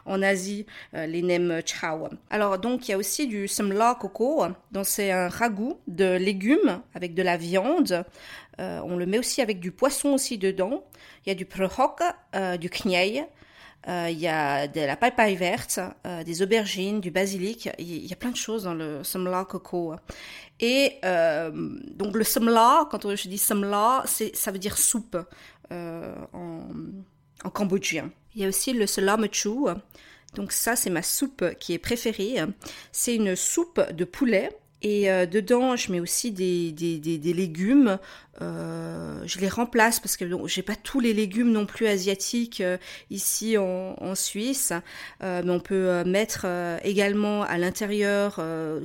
en 0.06 0.22
Asie, 0.22 0.66
les 0.94 1.22
nem 1.22 1.62
chao. 1.66 2.10
Alors 2.30 2.58
donc, 2.58 2.88
il 2.88 2.92
y 2.92 2.94
a 2.94 2.98
aussi 2.98 3.28
du 3.28 3.48
semla 3.48 3.96
coco. 4.00 4.44
Donc 4.72 4.86
c'est 4.86 5.12
un 5.12 5.30
ragoût 5.30 5.80
de 5.88 6.16
légumes 6.18 6.82
avec 6.94 7.14
de 7.14 7.24
la 7.24 7.38
viande. 7.38 8.04
Euh, 8.60 8.82
on 8.84 8.98
le 8.98 9.06
met 9.06 9.18
aussi 9.18 9.42
avec 9.42 9.60
du 9.60 9.72
poisson 9.72 10.10
aussi 10.10 10.38
dedans. 10.38 10.84
Il 11.26 11.30
y 11.30 11.32
a 11.32 11.36
du 11.36 11.46
prehok, 11.46 12.02
euh, 12.36 12.58
du 12.58 12.70
kniei, 12.70 13.26
euh, 13.88 14.08
il 14.10 14.20
y 14.20 14.28
a 14.28 14.68
de 14.68 14.82
la 14.82 14.96
papaye 14.96 15.36
verte, 15.36 15.80
des 16.26 16.42
aubergines, 16.42 17.02
du 17.02 17.12
basilic. 17.12 17.70
Il 17.80 18.06
y 18.06 18.14
a 18.14 18.16
plein 18.16 18.32
de 18.32 18.38
choses 18.38 18.64
dans 18.64 18.74
le 18.74 19.04
semla 19.04 19.46
coco. 19.46 19.96
Et 20.60 21.00
donc 21.04 22.16
le 22.16 22.24
semla, 22.24 22.88
quand 22.90 23.16
je 23.16 23.28
dis 23.28 23.38
semla, 23.38 24.04
ça 24.06 24.52
veut 24.52 24.60
dire 24.60 24.78
soupe 24.78 25.18
en, 25.72 26.68
en, 27.44 27.50
cambodgien. 27.50 28.12
Il 28.36 28.42
y 28.42 28.46
a 28.46 28.48
aussi 28.48 28.74
le 28.74 28.88
selamechu. 28.88 29.70
Donc 30.36 30.52
ça, 30.52 30.76
c'est 30.76 30.90
ma 30.90 31.04
soupe 31.04 31.46
qui 31.60 31.74
est 31.74 31.80
préférée. 31.80 32.38
C'est 32.92 33.16
une 33.16 33.36
soupe 33.36 33.82
de 33.92 34.06
poulet 34.06 34.50
et 34.84 35.10
euh, 35.10 35.26
dedans, 35.26 35.78
je 35.78 35.92
mets 35.94 36.02
aussi 36.02 36.32
des, 36.32 36.74
des, 36.74 37.34
légumes. 37.34 37.98
Euh, 38.42 39.24
je 39.26 39.40
les 39.40 39.48
remplace 39.48 40.02
parce 40.02 40.18
que 40.18 40.26
j'ai 40.48 40.62
pas 40.62 40.76
tous 40.76 41.00
les 41.00 41.14
légumes 41.14 41.52
non 41.52 41.66
plus 41.66 41.88
asiatiques 41.88 42.60
euh, 42.60 42.78
ici 43.10 43.58
en, 43.58 44.16
Suisse. 44.16 44.74
mais 45.22 45.50
on 45.50 45.60
peut 45.60 46.04
mettre 46.04 46.46
également 46.84 47.44
à 47.44 47.58
l'intérieur 47.58 48.40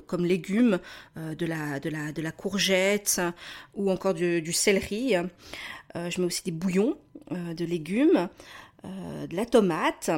comme 0.06 0.24
légumes 0.24 0.78
de, 1.16 1.44
la, 1.44 1.80
de, 1.80 1.90
la, 1.90 2.12
de 2.12 2.22
la 2.22 2.30
courgette 2.30 3.20
ou 3.74 3.90
encore 3.90 4.14
du 4.14 4.52
céleri. 4.52 5.16
Je 5.94 6.20
mets 6.20 6.26
aussi 6.26 6.42
des 6.44 6.50
bouillons 6.50 6.96
de 7.30 7.64
légumes, 7.64 8.28
de 8.84 9.36
la 9.36 9.46
tomate 9.46 10.10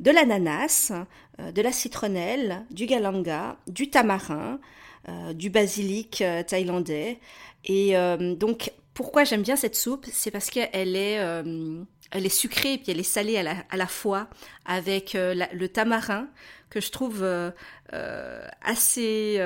de 0.00 0.12
l'ananas, 0.12 0.92
de 1.38 1.60
la 1.60 1.72
citronnelle, 1.72 2.64
du 2.70 2.86
galanga, 2.86 3.56
du 3.66 3.90
tamarin, 3.90 4.60
euh, 5.08 5.32
du 5.32 5.48
basilic 5.48 6.20
euh, 6.20 6.42
thaïlandais. 6.42 7.18
Et 7.64 7.96
euh, 7.96 8.34
donc, 8.34 8.72
pourquoi 8.92 9.24
j'aime 9.24 9.42
bien 9.42 9.56
cette 9.56 9.76
soupe? 9.76 10.06
C'est 10.12 10.30
parce 10.30 10.50
qu'elle 10.50 10.96
est, 10.96 11.14
elle 12.10 12.26
est 12.26 12.28
sucrée 12.28 12.74
et 12.74 12.78
puis 12.78 12.90
elle 12.90 12.98
est 12.98 13.04
salée 13.04 13.38
à 13.38 13.76
la 13.76 13.86
fois 13.86 14.28
avec 14.66 15.12
le 15.14 15.66
tamarin 15.66 16.28
que 16.68 16.80
je 16.80 16.90
trouve 16.90 17.24
assez 18.62 19.40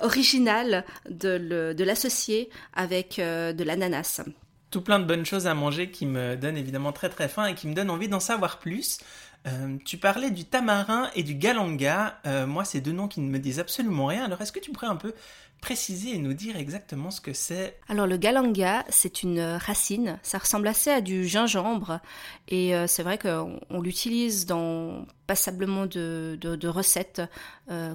original 0.00 0.84
de 1.08 1.84
l'associer 1.84 2.50
avec 2.74 3.18
de 3.18 3.62
l'ananas 3.62 4.22
tout 4.70 4.82
plein 4.82 4.98
de 4.98 5.04
bonnes 5.04 5.24
choses 5.24 5.46
à 5.46 5.54
manger 5.54 5.90
qui 5.90 6.06
me 6.06 6.36
donnent 6.36 6.56
évidemment 6.56 6.92
très 6.92 7.08
très 7.08 7.28
faim 7.28 7.46
et 7.46 7.54
qui 7.54 7.66
me 7.68 7.74
donnent 7.74 7.90
envie 7.90 8.08
d'en 8.08 8.20
savoir 8.20 8.58
plus. 8.58 8.98
Euh, 9.46 9.76
tu 9.84 9.96
parlais 9.98 10.30
du 10.30 10.44
tamarin 10.44 11.10
et 11.14 11.22
du 11.22 11.34
galanga. 11.34 12.18
Euh, 12.26 12.46
moi, 12.46 12.64
c'est 12.64 12.80
deux 12.80 12.92
noms 12.92 13.08
qui 13.08 13.20
ne 13.20 13.30
me 13.30 13.38
disent 13.38 13.60
absolument 13.60 14.06
rien. 14.06 14.24
Alors, 14.24 14.40
est-ce 14.40 14.52
que 14.52 14.60
tu 14.60 14.70
pourrais 14.72 14.88
un 14.88 14.96
peu 14.96 15.14
préciser 15.60 16.14
et 16.14 16.18
nous 16.18 16.34
dire 16.34 16.56
exactement 16.56 17.10
ce 17.10 17.20
que 17.20 17.32
c'est 17.32 17.80
Alors 17.88 18.06
le 18.06 18.16
galanga, 18.16 18.84
c'est 18.90 19.24
une 19.24 19.40
racine, 19.40 20.20
ça 20.22 20.38
ressemble 20.38 20.68
assez 20.68 20.88
à 20.88 21.00
du 21.00 21.26
gingembre 21.26 21.98
et 22.46 22.76
euh, 22.76 22.86
c'est 22.86 23.02
vrai 23.02 23.18
qu'on 23.18 23.80
l'utilise 23.80 24.46
dans 24.46 25.04
passablement 25.26 25.86
de, 25.86 26.68
recettes 26.68 27.22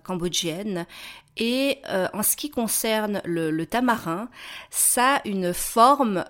cambodgiennes. 0.03 0.85
Et 1.37 1.79
en 1.87 2.21
ce 2.21 2.35
qui 2.35 2.51
concerne 2.51 3.21
le, 3.25 3.49
le, 3.49 3.65
tamarin, 3.65 4.29
ça 4.69 5.15
a 5.15 5.27
une 5.27 5.51
forme 5.51 6.25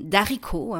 d'haricot. 0.00 0.76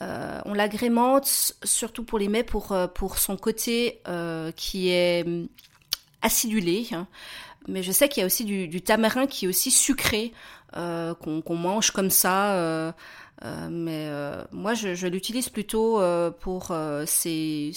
Euh, 0.00 0.40
on 0.44 0.54
l'agrémente 0.54 1.54
surtout 1.64 2.04
pour 2.04 2.18
les 2.18 2.28
mets 2.28 2.44
pour, 2.44 2.72
euh, 2.72 2.86
pour 2.86 3.18
son 3.18 3.36
côté 3.36 4.00
euh, 4.06 4.52
qui 4.52 4.90
est 4.90 5.24
hum, 5.26 5.48
acidulé. 6.22 6.86
Hein. 6.92 7.06
Mais 7.66 7.82
je 7.82 7.90
sais 7.92 8.08
qu'il 8.08 8.20
y 8.20 8.24
a 8.24 8.26
aussi 8.26 8.44
du, 8.44 8.80
tamarin 8.80 9.26
qui 9.26 9.44
est 9.44 9.48
aussi 9.48 9.70
sucré, 9.70 10.32
qu'on 10.72 11.56
mange 11.56 11.90
comme 11.90 12.10
ça. 12.10 12.94
Mais 13.42 14.10
moi, 14.52 14.74
je, 14.74 15.06
l'utilise 15.06 15.48
plutôt 15.48 16.00
pour 16.40 16.74
ces, 17.06 17.72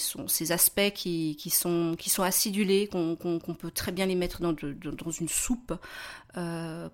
aspects 0.50 0.90
qui, 0.94 1.50
sont, 1.50 1.96
acidulés, 2.18 2.88
qu'on 2.88 3.56
peut 3.58 3.70
très 3.70 3.92
bien 3.92 4.06
les 4.06 4.14
mettre 4.14 4.40
dans, 4.40 4.54
une 4.54 5.28
soupe 5.28 5.74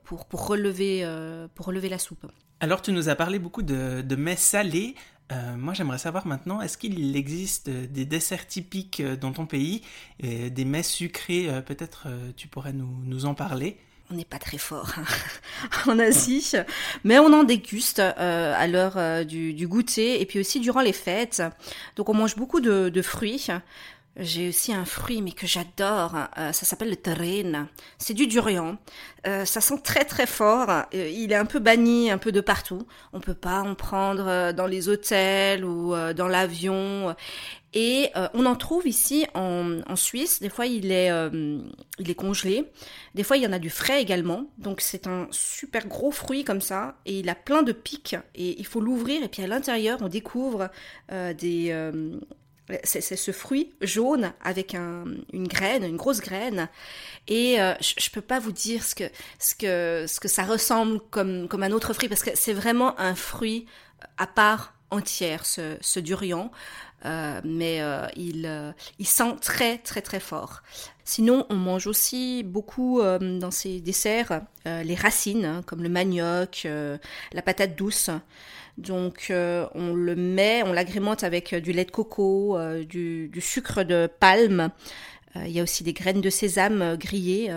pour, 0.04 0.26
relever, 0.32 1.02
la 1.02 1.98
soupe. 1.98 2.26
Alors, 2.60 2.82
tu 2.82 2.92
nous 2.92 3.08
as 3.08 3.14
parlé 3.14 3.38
beaucoup 3.38 3.62
de, 3.62 4.14
mets 4.16 4.36
salés. 4.36 4.94
Euh, 5.30 5.56
moi, 5.56 5.74
j'aimerais 5.74 5.98
savoir 5.98 6.26
maintenant, 6.26 6.62
est-ce 6.62 6.78
qu'il 6.78 7.14
existe 7.14 7.68
des 7.68 8.06
desserts 8.06 8.46
typiques 8.46 9.00
euh, 9.00 9.14
dans 9.14 9.32
ton 9.32 9.44
pays, 9.44 9.82
des 10.20 10.64
mets 10.64 10.82
sucrés 10.82 11.48
Peut-être 11.66 12.08
tu 12.36 12.48
pourrais 12.48 12.72
nous 12.72 13.26
en 13.26 13.34
parler? 13.34 13.76
On 14.10 14.14
n'est 14.14 14.24
pas 14.24 14.38
très 14.38 14.58
fort 14.58 14.90
hein, 14.96 15.04
en 15.92 15.98
Asie, 15.98 16.52
mais 17.04 17.18
on 17.18 17.32
en 17.32 17.44
déguste 17.44 17.98
à 17.98 18.66
l'heure 18.66 19.24
du, 19.24 19.52
du, 19.52 19.68
goûter 19.68 20.20
et 20.20 20.26
puis 20.26 20.40
aussi 20.40 20.60
durant 20.60 20.80
les 20.80 20.92
fêtes. 20.92 21.42
Donc 21.96 22.08
on 22.08 22.14
mange 22.14 22.36
beaucoup 22.36 22.60
de 22.60 23.02
fruits. 23.02 23.48
J'ai 24.20 24.48
aussi 24.48 24.72
un 24.72 24.84
fruit, 24.84 25.22
mais 25.22 25.30
que 25.30 25.46
j'adore. 25.46 26.16
Euh, 26.38 26.50
ça 26.50 26.66
s'appelle 26.66 26.90
le 26.90 26.96
terrain. 26.96 27.68
C'est 27.98 28.14
du 28.14 28.26
durian. 28.26 28.76
Euh, 29.28 29.44
ça 29.44 29.60
sent 29.60 29.80
très 29.84 30.04
très 30.04 30.26
fort. 30.26 30.68
Euh, 30.68 31.08
il 31.08 31.30
est 31.30 31.36
un 31.36 31.44
peu 31.44 31.60
banni 31.60 32.10
un 32.10 32.18
peu 32.18 32.32
de 32.32 32.40
partout. 32.40 32.84
On 33.12 33.20
peut 33.20 33.34
pas 33.34 33.60
en 33.60 33.76
prendre 33.76 34.50
dans 34.52 34.66
les 34.66 34.88
hôtels 34.88 35.64
ou 35.64 35.94
dans 36.16 36.26
l'avion. 36.26 37.14
Et 37.74 38.10
on 38.34 38.46
en 38.46 38.56
trouve 38.56 38.88
ici 38.88 39.26
en, 39.34 39.80
en, 39.86 39.94
Suisse. 39.94 40.40
Des 40.40 40.48
fois, 40.48 40.66
il 40.66 40.90
est, 40.90 41.10
il 41.98 42.10
est 42.10 42.14
congelé. 42.14 42.64
Des 43.14 43.22
fois, 43.22 43.36
il 43.36 43.44
y 43.44 43.46
en 43.46 43.52
a 43.52 43.58
du 43.58 43.70
frais 43.70 44.02
également. 44.02 44.46
Donc, 44.56 44.80
c'est 44.80 45.06
un 45.06 45.28
super 45.30 45.86
gros 45.86 46.10
fruit 46.10 46.44
comme 46.44 46.62
ça. 46.62 46.96
Et 47.06 47.20
il 47.20 47.28
a 47.28 47.34
plein 47.34 47.62
de 47.62 47.72
pics. 47.72 48.16
Et 48.34 48.58
il 48.58 48.66
faut 48.66 48.80
l'ouvrir. 48.80 49.22
Et 49.22 49.28
puis, 49.28 49.42
à 49.42 49.46
l'intérieur, 49.46 49.98
on 50.00 50.08
découvre 50.08 50.70
des, 51.10 51.90
c'est 52.84 53.00
ce 53.00 53.32
fruit 53.32 53.72
jaune 53.80 54.32
avec 54.42 54.74
une 54.74 55.48
graine, 55.48 55.84
une 55.84 55.96
grosse 55.96 56.20
graine. 56.20 56.68
Et 57.26 57.60
euh, 57.60 57.74
je, 57.80 58.08
ne 58.08 58.12
peux 58.12 58.20
pas 58.20 58.38
vous 58.38 58.52
dire 58.52 58.82
ce 58.84 58.94
que, 58.94 60.06
ça 60.06 60.44
ressemble 60.44 61.00
comme, 61.10 61.48
un 61.50 61.72
autre 61.72 61.92
fruit 61.92 62.08
parce 62.08 62.22
que 62.22 62.30
c'est 62.34 62.52
vraiment 62.52 62.98
un 63.00 63.14
fruit 63.14 63.66
à 64.16 64.26
part 64.26 64.74
entière, 64.90 65.44
ce, 65.44 66.00
durian. 66.00 66.50
mais 67.04 67.82
il, 68.16 68.74
il 68.98 69.06
sent 69.06 69.36
très 69.40 69.78
très 69.78 70.02
très 70.02 70.20
fort. 70.20 70.62
Sinon, 71.04 71.46
on 71.48 71.56
mange 71.56 71.86
aussi 71.86 72.42
beaucoup 72.42 73.00
dans 73.02 73.50
ces 73.50 73.80
desserts 73.80 74.42
les 74.66 74.94
racines, 74.94 75.44
hein, 75.44 75.62
comme 75.66 75.82
le 75.82 75.88
manioc, 75.88 76.66
la 77.32 77.42
patate 77.42 77.76
douce. 77.76 78.10
Donc 78.78 79.30
on 79.30 79.92
le 79.94 80.14
met, 80.16 80.62
on 80.64 80.72
l'agrémente 80.72 81.24
avec 81.24 81.54
du 81.54 81.72
lait 81.72 81.84
de 81.84 81.90
coco, 81.90 82.56
du, 82.88 83.28
du, 83.28 83.40
sucre 83.40 83.82
de 83.82 84.08
palme. 84.20 84.70
il 85.34 85.50
y 85.50 85.60
a 85.60 85.62
aussi 85.62 85.84
des 85.84 85.92
graines 85.92 86.20
de 86.20 86.30
sésame 86.30 86.96
grillées 86.96 87.52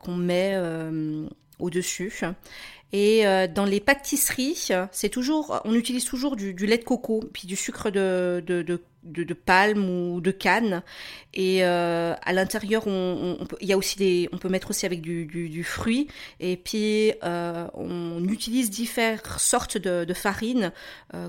qu'on 0.00 0.16
met 0.16 0.56
au-dessus. 1.58 2.12
Et 2.92 3.26
euh, 3.26 3.48
dans 3.48 3.64
les 3.64 3.80
pâtisseries, 3.80 4.70
c'est 4.92 5.08
toujours, 5.08 5.60
on 5.64 5.74
utilise 5.74 6.04
toujours 6.04 6.36
du, 6.36 6.54
lait 6.54 6.78
de 6.78 6.84
coco, 6.84 7.24
puis 7.32 7.48
du 7.48 7.56
sucre 7.56 7.90
de, 7.90 8.42
de, 8.46 8.62
de, 8.62 8.80
de 9.02 9.34
palme 9.34 9.90
ou 9.90 10.20
de 10.20 10.30
canne. 10.30 10.82
Et 11.34 11.64
euh, 11.64 12.14
à 12.22 12.32
l'intérieur, 12.32 12.86
on, 12.86 13.38
il 13.60 13.68
y 13.68 13.72
a 13.72 13.76
aussi 13.76 13.98
des, 13.98 14.28
on 14.32 14.38
peut 14.38 14.48
mettre 14.48 14.70
aussi 14.70 14.86
avec 14.86 15.00
du, 15.00 15.26
du, 15.26 15.64
fruit. 15.64 16.06
Et 16.38 16.56
puis 16.56 17.12
euh, 17.24 17.66
on 17.74 18.24
utilise 18.28 18.70
différentes 18.70 19.40
sortes 19.40 19.78
de, 19.78 20.14
farines, 20.14 20.72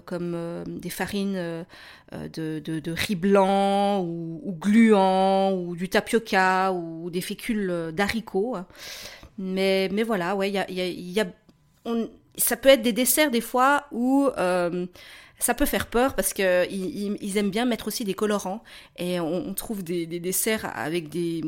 comme 0.06 0.64
des 0.68 0.92
farines 0.92 1.66
de, 2.14 2.92
riz 2.92 3.16
blanc 3.16 4.04
ou, 4.04 4.56
gluant 4.60 5.54
ou 5.54 5.76
du 5.76 5.90
tapioca 5.90 6.72
ou 6.72 7.10
des 7.10 7.22
fécules 7.22 7.92
d'haricots. 7.94 8.58
Mais, 9.40 9.90
mais 9.92 10.04
voilà, 10.04 10.36
ouais, 10.36 10.50
il 10.50 11.12
y 11.12 11.20
a 11.20 11.26
ça 12.38 12.56
peut 12.56 12.70
être 12.70 12.82
des 12.82 12.94
desserts 12.94 13.32
des 13.32 13.42
fois 13.42 13.86
où 13.92 14.30
euh, 14.38 14.86
ça 15.40 15.54
peut 15.54 15.66
faire 15.66 15.88
peur 15.88 16.16
parce 16.16 16.34
que 16.34 16.70
ils, 16.72 17.38
aiment 17.38 17.50
bien 17.50 17.66
mettre 17.66 17.88
aussi 17.88 18.04
des 18.04 18.14
colorants 18.14 18.64
et 18.98 19.20
on, 19.20 19.54
trouve 19.54 19.84
des, 19.84 20.06
desserts 20.06 20.72
avec 20.76 21.10
des, 21.10 21.42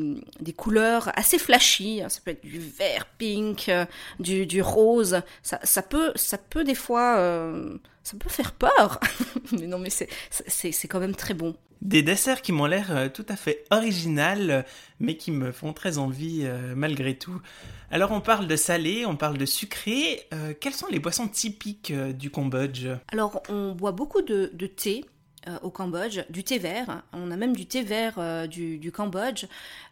couleurs 0.56 1.10
assez 1.18 1.38
flashy. 1.38 2.02
Hein. 2.02 2.08
Ça 2.08 2.20
peut 2.24 2.32
être 2.32 2.44
du 2.44 2.58
vert, 2.58 3.06
pink, 3.18 3.68
euh, 3.68 3.84
du, 4.18 4.62
rose. 4.62 5.22
Ça, 5.42 5.82
peut, 5.82 6.12
ça 6.16 6.38
peut 6.38 6.64
des 6.64 6.74
fois, 6.74 7.18
euh, 7.18 7.78
ça 8.02 8.16
peut 8.18 8.28
faire 8.28 8.52
peur. 8.52 9.00
mais 9.52 9.66
non, 9.66 9.78
mais 9.78 9.90
c'est 9.90 10.88
quand 10.88 11.00
même 11.00 11.16
très 11.16 11.34
bon. 11.34 11.54
Des 11.82 12.02
desserts 12.02 12.42
qui 12.42 12.52
m'ont 12.52 12.66
l'air 12.66 13.10
tout 13.14 13.24
à 13.28 13.36
fait 13.36 13.64
original, 13.70 14.66
mais 14.98 15.16
qui 15.16 15.30
me 15.30 15.50
font 15.50 15.72
très 15.72 15.96
envie 15.96 16.46
malgré 16.76 17.16
tout. 17.16 17.40
Alors 17.90 18.12
on 18.12 18.20
parle 18.20 18.46
de 18.46 18.56
salé, 18.56 19.04
on 19.04 19.16
parle 19.16 19.36
de 19.36 19.46
sucré. 19.46 20.26
Euh, 20.32 20.54
quelles 20.58 20.74
sont 20.74 20.86
les 20.86 20.98
boissons 20.98 21.28
typiques 21.28 21.92
du 21.92 22.30
Cambodge? 22.30 22.86
Alors 23.12 23.42
on 23.48 23.72
boit 23.72 23.92
beaucoup 23.92 24.22
de, 24.22 24.46
thé 24.66 25.04
au 25.62 25.70
Cambodge, 25.70 26.20
du 26.30 26.44
thé 26.44 26.58
vert. 26.58 27.02
On 27.12 27.30
a 27.30 27.36
même 27.36 27.56
du 27.56 27.66
thé 27.66 27.82
vert 27.82 28.46
du, 28.48 28.92
Cambodge. 28.92 29.46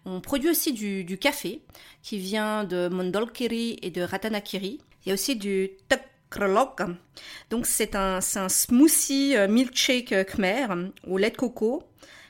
On 0.05 0.21
produit 0.21 0.50
aussi 0.50 0.73
du, 0.73 1.19
café 1.19 1.62
qui 2.02 2.19
vient 2.19 2.64
de 2.64 2.88
Mondolkiri 2.88 3.78
et 3.83 3.90
de 3.90 4.02
Ratanakiri. 4.02 4.81
Il 5.05 5.09
y 5.09 5.11
a 5.11 5.14
aussi 5.14 5.37
du 5.37 5.71
tuk. 5.88 6.00
Donc 7.50 7.67
c'est 7.67 7.95
un, 7.95 8.21
smoothie 8.21 9.37
euh, 9.37 9.49
milkshake 9.49 10.12
euh, 10.12 10.25
khmer 10.25 10.67
au 11.07 11.19
lait 11.19 11.31
de 11.31 11.37
coco. 11.37 11.85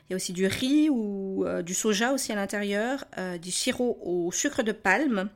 Il 0.09 0.13
y 0.13 0.15
a 0.15 0.17
aussi 0.17 0.33
du 0.33 0.47
riz 0.47 0.89
ou 0.91 1.45
euh, 1.47 1.63
du 1.63 1.75
soja 1.75 2.13
aussi 2.13 2.33
à 2.33 2.35
l'intérieur, 2.35 3.05
du 3.41 3.51
sirop 3.51 3.99
au 4.03 4.33
sucre 4.33 4.63
de 4.63 4.73
palme. 4.73 5.29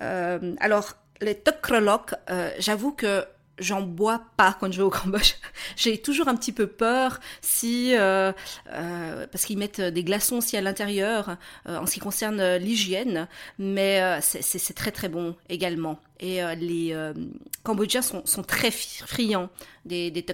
alors 0.00 0.94
les 1.20 1.36
tok 1.36 1.60
krolok, 1.60 2.14
j'avoue 2.58 2.92
que 2.92 3.24
j'en 3.58 3.82
bois 3.82 4.22
pas 4.36 4.56
quand 4.58 4.70
je 4.72 4.78
vais 4.78 4.82
au 4.82 4.90
Cambodge. 4.90 5.34
J'ai 5.76 5.98
toujours 5.98 6.28
un 6.28 6.36
petit 6.36 6.52
peu 6.52 6.66
peur 6.66 7.20
si 7.40 7.94
euh, 7.94 8.32
euh, 8.72 9.26
parce 9.30 9.44
qu'ils 9.44 9.58
mettent 9.58 9.80
des 9.80 10.04
glaçons 10.04 10.36
aussi 10.36 10.56
à 10.56 10.60
l'intérieur 10.60 11.36
euh, 11.68 11.78
en 11.78 11.86
ce 11.86 11.94
qui 11.94 12.00
concerne 12.00 12.56
l'hygiène, 12.56 13.28
mais 13.58 14.20
c'est 14.20 14.74
très 14.74 14.90
très 14.90 15.08
bon 15.08 15.36
également. 15.48 15.98
Et 16.20 16.40
les 16.56 16.96
Cambodgiens 17.64 18.02
sont, 18.02 18.24
sont, 18.26 18.44
très 18.44 18.70
friands 18.70 19.50
des, 19.84 20.12
des 20.12 20.24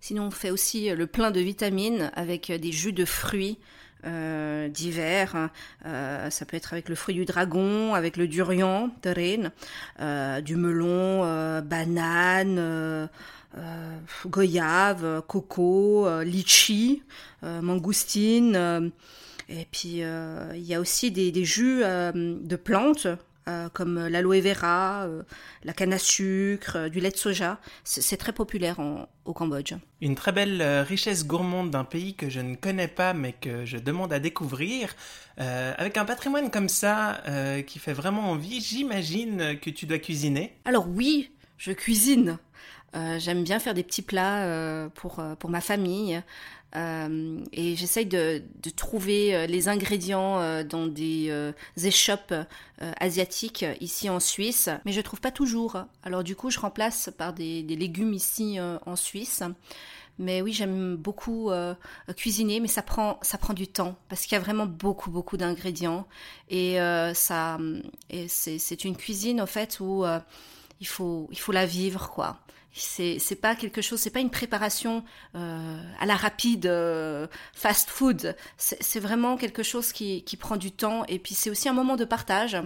Sinon, 0.00 0.26
on 0.26 0.30
fait 0.30 0.50
aussi 0.50 0.90
le 0.90 1.06
plein 1.08 1.32
de 1.32 1.40
vitamines 1.40 2.12
avec 2.14 2.52
des 2.52 2.72
jus 2.72 2.92
de 2.92 3.04
fruits. 3.04 3.58
Euh, 4.06 4.68
divers. 4.68 5.50
Euh, 5.84 6.30
ça 6.30 6.46
peut 6.46 6.56
être 6.56 6.72
avec 6.72 6.88
le 6.88 6.94
fruit 6.94 7.14
du 7.14 7.26
dragon, 7.26 7.94
avec 7.94 8.16
le 8.16 8.28
durian, 8.28 8.90
euh, 9.06 10.40
du 10.40 10.56
melon, 10.56 11.60
banane, 11.62 13.08
goyave, 14.26 15.22
coco, 15.26 16.22
litchi, 16.22 17.02
mangoustine. 17.42 18.90
et 19.48 19.66
puis 19.70 20.02
il 20.54 20.64
y 20.64 20.74
a 20.74 20.80
aussi 20.80 21.10
des, 21.10 21.30
des 21.30 21.44
jus 21.44 21.80
de 21.82 22.56
plantes 22.56 23.06
euh, 23.06 23.29
comme 23.72 24.08
l'aloe 24.08 24.40
vera, 24.40 25.04
euh, 25.04 25.22
la 25.64 25.72
canne 25.72 25.92
à 25.92 25.98
sucre, 25.98 26.76
euh, 26.76 26.88
du 26.88 27.00
lait 27.00 27.10
de 27.10 27.16
soja. 27.16 27.58
C'est 27.84 28.16
très 28.16 28.32
populaire 28.32 28.78
au 29.24 29.32
Cambodge. 29.32 29.74
Une 30.00 30.14
très 30.14 30.32
belle 30.32 30.62
richesse 30.62 31.26
gourmande 31.26 31.70
d'un 31.70 31.84
pays 31.84 32.14
que 32.14 32.28
je 32.28 32.40
ne 32.40 32.54
connais 32.54 32.88
pas 32.88 33.14
mais 33.14 33.32
que 33.32 33.64
je 33.64 33.78
demande 33.78 34.12
à 34.12 34.18
découvrir. 34.18 34.94
avec 35.36 35.96
un 35.96 36.04
patrimoine 36.04 36.50
comme 36.50 36.68
ça 36.68 37.22
qui 37.66 37.78
fait 37.78 37.92
vraiment 37.92 38.30
envie, 38.30 38.60
j'imagine 38.60 39.58
que 39.60 39.70
tu 39.70 39.86
dois 39.86 39.98
cuisiner. 39.98 40.56
Alors 40.64 40.88
oui, 40.88 41.30
je 41.58 41.72
cuisine. 41.72 42.38
J'aime 43.18 43.44
bien 43.44 43.58
faire 43.60 43.74
des 43.74 43.84
petits 43.84 44.02
plats 44.02 44.88
pour, 44.94 45.22
pour 45.38 45.50
ma 45.50 45.60
famille. 45.60 46.22
Euh, 46.76 47.40
et 47.52 47.74
j'essaye 47.74 48.06
de, 48.06 48.42
de, 48.62 48.70
trouver 48.70 49.34
euh, 49.34 49.46
les 49.46 49.68
ingrédients 49.68 50.38
euh, 50.40 50.62
dans 50.62 50.86
des 50.86 51.52
échoppes 51.82 52.34
asiatiques 52.98 53.64
ici 53.80 54.08
en 54.08 54.20
Suisse, 54.20 54.70
mais 54.84 54.92
je 54.92 55.00
trouve 55.00 55.20
pas 55.20 55.30
toujours. 55.30 55.84
Alors 56.02 56.24
du 56.24 56.34
coup, 56.34 56.50
je 56.50 56.58
remplace 56.58 57.10
par 57.16 57.32
des, 57.34 57.62
légumes 57.62 58.14
ici 58.14 58.58
en 58.60 58.96
Suisse. 58.96 59.42
Mais 60.18 60.42
oui, 60.42 60.52
j'aime 60.52 60.96
beaucoup 60.96 61.50
cuisiner, 62.16 62.60
mais 62.60 62.68
ça 62.68 62.82
prend 62.82 63.18
ça 63.22 63.38
prend 63.38 63.52
du 63.52 63.68
temps 63.68 63.96
parce 64.08 64.22
qu'il 64.22 64.32
y 64.32 64.36
a 64.36 64.40
vraiment 64.40 64.66
beaucoup 64.66 65.10
beaucoup 65.10 65.36
d'ingrédients 65.36 66.06
et 66.48 66.76
ça 67.14 67.58
et 68.08 68.28
c'est 68.28 68.84
une 68.84 68.96
cuisine 68.96 69.40
en 69.40 69.46
fait 69.46 69.78
où 69.80 70.04
il 70.80 70.86
faut 70.86 71.28
il 71.30 71.38
faut 71.38 71.52
la 71.52 71.66
vivre 71.66 72.10
quoi. 72.10 72.38
C'est 72.72 73.18
c'est 73.18 73.36
pas 73.36 73.56
quelque 73.56 73.82
chose 73.82 74.00
c'est 74.00 74.10
pas 74.10 74.20
une 74.20 74.30
préparation 74.30 75.04
euh, 75.34 75.82
à 75.98 76.06
la 76.06 76.14
rapide 76.14 76.66
euh, 76.66 77.26
fast 77.52 77.90
food. 77.90 78.36
C'est 78.56 79.00
vraiment 79.00 79.36
quelque 79.36 79.62
chose 79.62 79.92
qui 79.92 80.22
qui 80.24 80.36
prend 80.36 80.56
du 80.56 80.70
temps. 80.70 81.04
Et 81.06 81.18
puis 81.18 81.34
c'est 81.34 81.50
aussi 81.50 81.68
un 81.68 81.72
moment 81.72 81.96
de 81.96 82.04
partage. 82.04 82.56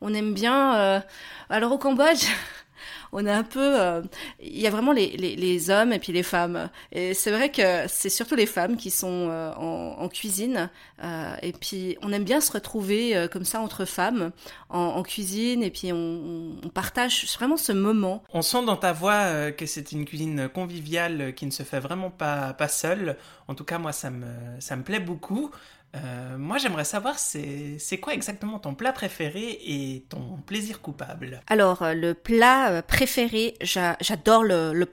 On 0.00 0.12
aime 0.14 0.34
bien 0.34 0.74
euh, 0.76 1.00
alors 1.48 1.72
au 1.72 1.78
Cambodge 1.78 2.24
on 3.12 3.26
a 3.26 3.34
un 3.34 3.42
peu, 3.42 3.80
euh, 3.80 4.02
il 4.40 4.60
y 4.60 4.66
a 4.66 4.70
vraiment 4.70 4.92
les, 4.92 5.16
les, 5.16 5.70
hommes 5.70 5.92
et 5.92 5.98
puis 5.98 6.12
les 6.12 6.22
femmes. 6.22 6.70
Et 6.92 7.14
c'est 7.14 7.30
vrai 7.30 7.50
que 7.50 7.86
c'est 7.88 8.08
surtout 8.08 8.34
les 8.34 8.46
femmes 8.46 8.76
qui 8.76 8.90
sont 8.90 9.28
euh, 9.30 9.52
en, 9.54 10.08
cuisine. 10.08 10.70
Euh, 11.02 11.34
et 11.42 11.52
puis 11.52 11.96
on 12.02 12.12
aime 12.12 12.24
bien 12.24 12.40
se 12.40 12.52
retrouver 12.52 13.26
comme 13.32 13.44
ça 13.44 13.60
entre 13.60 13.84
femmes 13.84 14.30
en, 14.68 15.02
cuisine 15.02 15.62
et 15.62 15.70
puis 15.70 15.92
on, 15.92 16.56
partage 16.74 17.26
vraiment 17.36 17.56
ce 17.56 17.72
moment. 17.72 18.22
On 18.32 18.42
sent 18.42 18.64
dans 18.64 18.76
ta 18.76 18.92
voix 18.92 19.52
que 19.52 19.66
c'est 19.66 19.92
une 19.92 20.04
cuisine 20.04 20.48
conviviale 20.48 21.34
qui 21.34 21.46
ne 21.46 21.50
se 21.50 21.62
fait 21.62 21.80
vraiment 21.80 22.10
pas 22.10 22.52
pas 22.54 22.68
seule. 22.68 23.16
En 23.48 23.54
tout 23.54 23.64
cas 23.64 23.78
moi 23.78 23.92
ça 23.92 24.10
me 24.10 24.26
ça 24.60 24.76
me 24.76 24.82
plaît 24.82 25.00
beaucoup. 25.00 25.50
Euh, 25.94 26.38
moi, 26.38 26.58
j'aimerais 26.58 26.84
savoir, 26.84 27.18
c'est 27.18 27.98
quoi 28.00 28.14
exactement 28.14 28.58
ton 28.58 28.74
plat 28.74 28.92
préféré 28.92 29.58
et 29.62 30.06
ton 30.08 30.38
plaisir 30.46 30.80
coupable? 30.80 31.40
Alors, 31.48 31.82
euh, 31.82 31.94
le 31.94 32.14
plat 32.14 32.70
euh, 32.70 32.82
préféré, 32.82 33.54
j'adore 33.60 34.42
le, 34.42 34.72
le 34.72 34.86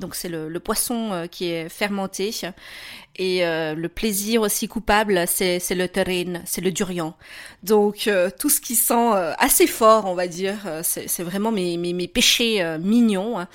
Donc, 0.00 0.14
c'est 0.14 0.28
le, 0.28 0.48
le, 0.48 0.60
poisson 0.60 1.28
qui 1.30 1.46
est 1.50 1.68
fermenté. 1.68 2.32
Et 3.16 3.44
euh, 3.44 3.74
le 3.74 3.88
plaisir 3.90 4.40
aussi 4.40 4.66
coupable, 4.66 5.24
c'est 5.26 5.60
le 5.74 5.88
terrain, 5.88 6.40
c'est 6.46 6.62
le 6.62 6.72
durian. 6.72 7.14
Donc 7.62 8.06
euh, 8.06 8.30
tout 8.38 8.48
ce 8.48 8.62
qui 8.62 8.76
sent 8.76 8.94
euh, 8.94 9.34
assez 9.36 9.66
fort, 9.66 10.06
on 10.06 10.14
va 10.14 10.26
dire, 10.26 10.56
c'est 10.82 11.22
vraiment 11.22 11.52
mes, 11.52 11.76
mes, 11.76 11.92
mes 11.92 12.08
péchés 12.08 12.64
mignons. 12.80 13.38
Hein. 13.38 13.48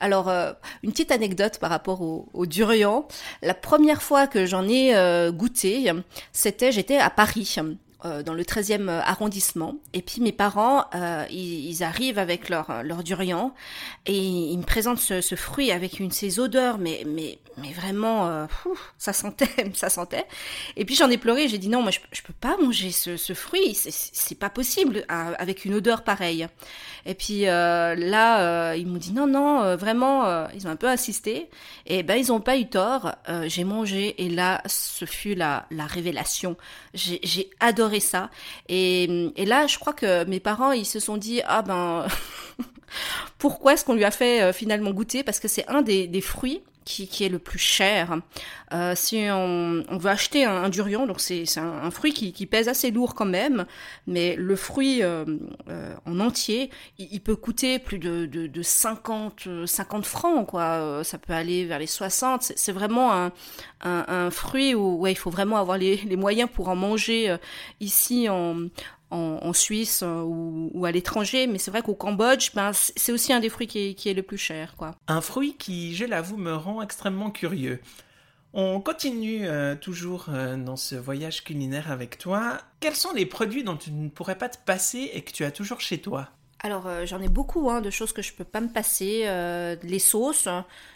Alors 0.00 0.30
une 0.82 0.90
petite 0.90 1.12
anecdote 1.12 1.58
par 1.58 1.70
rapport 1.70 2.02
au, 2.02 2.28
au 2.34 2.44
durian. 2.46 3.08
La 3.42 3.54
première 3.54 4.02
fois 4.02 4.26
que 4.26 4.44
j'en 4.44 4.68
ai 4.68 4.92
goûté, 5.32 5.90
c'était 6.32 6.72
j'étais 6.72 6.98
à 6.98 7.08
Paris 7.08 7.56
euh, 8.04 8.22
dans 8.22 8.34
le 8.34 8.42
13e 8.42 8.90
arrondissement. 8.90 9.76
Et 9.94 10.02
puis 10.02 10.20
mes 10.20 10.30
parents, 10.30 10.84
euh, 10.94 11.24
ils, 11.30 11.82
arrivent 11.82 12.18
avec 12.18 12.50
leur, 12.50 12.82
leur 12.82 13.02
durian 13.02 13.54
et 14.04 14.18
ils 14.18 14.58
me 14.58 14.64
présentent 14.64 15.00
ce, 15.00 15.34
fruit 15.34 15.72
avec 15.72 15.98
une 15.98 16.10
ces 16.10 16.38
odeurs, 16.38 16.76
mais, 16.76 17.04
mais, 17.06 17.38
mais 17.56 17.72
vraiment, 17.72 18.28
euh, 18.28 18.46
ça 18.98 19.14
sentait, 19.14 19.48
ça 19.74 19.88
sentait. 19.88 20.26
Et 20.76 20.84
puis 20.84 20.94
j'en 20.94 21.08
ai 21.08 21.16
pleuré, 21.16 21.48
j'ai 21.48 21.56
dit 21.56 21.70
non, 21.70 21.80
moi 21.80 21.90
je, 21.90 22.00
je 22.12 22.20
peux 22.20 22.34
pas 22.34 22.58
manger 22.58 22.90
ce, 22.90 23.16
ce 23.16 23.32
fruit, 23.32 23.74
c'est 23.74 24.38
pas 24.38 24.50
possible 24.50 25.06
avec 25.08 25.64
une 25.64 25.72
odeur 25.72 26.04
pareille. 26.04 26.46
Et 27.06 27.14
puis 27.14 27.42
là, 27.42 28.74
ils 28.74 28.86
m'ont 28.86 28.98
dit 28.98 29.12
non, 29.12 29.26
non, 29.26 29.76
vraiment, 29.76 30.48
ils 30.50 30.66
ont 30.66 30.70
un 30.70 30.76
peu 30.76 30.88
insisté. 30.88 31.48
Et 31.86 32.02
ben 32.02 32.16
ils 32.16 32.32
ont 32.32 32.40
pas 32.40 32.58
eu 32.58 32.68
tort. 32.68 33.12
j'ai 33.46 33.64
mangé 33.64 34.22
et 34.22 34.28
là, 34.28 34.60
ce 34.66 35.04
fut 35.04 35.34
la, 35.34 35.66
la 35.70 35.86
révélation. 35.86 36.56
J'ai 36.94 37.50
adoré 37.60 37.85
ça. 38.00 38.30
Et, 38.68 39.32
là, 39.36 39.66
je 39.66 39.78
crois 39.78 39.92
que 39.92 40.24
mes 40.24 40.40
parents, 40.40 40.72
ils 40.72 40.86
se 40.86 41.00
sont 41.00 41.16
dit, 41.16 41.40
ah 41.46 41.62
ben, 41.62 42.06
pourquoi 43.38 43.74
est-ce 43.74 43.84
qu'on 43.84 43.94
lui 43.94 44.04
a 44.04 44.10
fait 44.10 44.42
euh, 44.42 44.52
finalement 44.52 44.90
goûter? 44.90 45.22
Parce 45.22 45.40
que 45.40 45.48
c'est 45.48 45.66
un 45.68 45.82
des 45.82 46.20
fruits 46.20 46.62
qui, 46.86 47.24
est 47.24 47.28
le 47.28 47.38
plus 47.38 47.58
cher. 47.58 48.20
Euh, 48.72 48.94
si 48.94 49.26
on, 49.30 49.84
veut 49.90 50.10
acheter 50.10 50.44
un, 50.44 50.68
durian, 50.68 51.06
donc 51.06 51.20
c'est 51.20 51.44
un, 51.58 51.84
un, 51.84 51.90
fruit 51.90 52.12
qui, 52.12 52.32
qui, 52.32 52.46
pèse 52.46 52.68
assez 52.68 52.90
lourd 52.90 53.14
quand 53.14 53.26
même, 53.26 53.66
mais 54.06 54.36
le 54.36 54.56
fruit 54.56 55.02
euh, 55.02 55.24
euh 55.68 55.94
en 56.06 56.20
entier, 56.20 56.70
il, 56.98 57.20
peut 57.20 57.34
coûter 57.34 57.78
plus 57.78 57.98
de, 57.98 58.26
de, 58.26 58.46
de 58.46 58.62
50, 58.62 59.48
50 59.66 60.06
francs, 60.06 60.46
quoi. 60.46 61.02
Ça 61.02 61.18
peut 61.18 61.32
aller 61.32 61.64
vers 61.64 61.80
les 61.80 61.86
60. 61.86 62.52
C'est 62.54 62.72
vraiment 62.72 63.12
un, 63.12 63.32
un, 63.80 64.30
fruit 64.30 64.74
où 64.74 64.96
ouais, 64.98 65.12
il 65.12 65.16
faut 65.16 65.30
vraiment 65.30 65.56
avoir 65.56 65.78
les, 65.78 65.96
les 65.96 66.16
moyens 66.16 66.48
pour 66.52 66.68
en 66.68 66.76
manger 66.76 67.36
ici 67.80 68.28
en, 68.28 68.68
en, 69.10 69.52
Suisse 69.52 70.02
euh, 70.02 70.22
ou, 70.22 70.84
à 70.84 70.90
l'étranger, 70.90 71.46
mais 71.46 71.58
c'est 71.58 71.70
vrai 71.70 71.82
qu'au 71.82 71.94
Cambodge, 71.94 72.50
ben, 72.54 72.72
c'est 72.72 73.12
aussi 73.12 73.32
un 73.32 73.40
des 73.40 73.48
fruits 73.48 73.66
qui 73.66 73.94
est, 74.04 74.14
le 74.14 74.22
plus 74.22 74.38
cher. 74.38 74.74
Quoi. 74.76 74.94
Un 75.08 75.20
fruit 75.20 75.54
qui, 75.58 75.94
je 75.94 76.04
l'avoue, 76.04 76.36
me 76.36 76.54
rend 76.54 76.82
extrêmement 76.82 77.30
curieux. 77.30 77.80
On 78.52 78.80
continue 78.80 79.46
euh, 79.46 79.76
toujours 79.76 80.26
euh, 80.30 80.56
dans 80.56 80.76
ce 80.76 80.94
voyage 80.94 81.44
culinaire 81.44 81.90
avec 81.90 82.18
toi. 82.18 82.58
Quels 82.80 82.96
sont 82.96 83.12
les 83.12 83.26
produits 83.26 83.64
dont 83.64 83.76
tu 83.76 83.92
ne 83.92 84.08
pourrais 84.08 84.38
pas 84.38 84.48
te 84.48 84.58
passer 84.58 85.10
et 85.12 85.22
que 85.22 85.32
tu 85.32 85.44
as 85.44 85.50
toujours 85.50 85.80
chez 85.80 85.98
toi? 85.98 86.30
Alors 86.60 86.86
euh, 86.86 87.04
j'en 87.04 87.20
ai 87.20 87.28
beaucoup 87.28 87.70
hein, 87.70 87.80
de 87.80 87.90
choses 87.90 88.12
que 88.12 88.22
je 88.22 88.32
peux 88.32 88.44
pas 88.44 88.60
me 88.60 88.68
passer. 88.68 89.22
Euh, 89.26 89.76
les 89.82 89.98
sauces, 89.98 90.48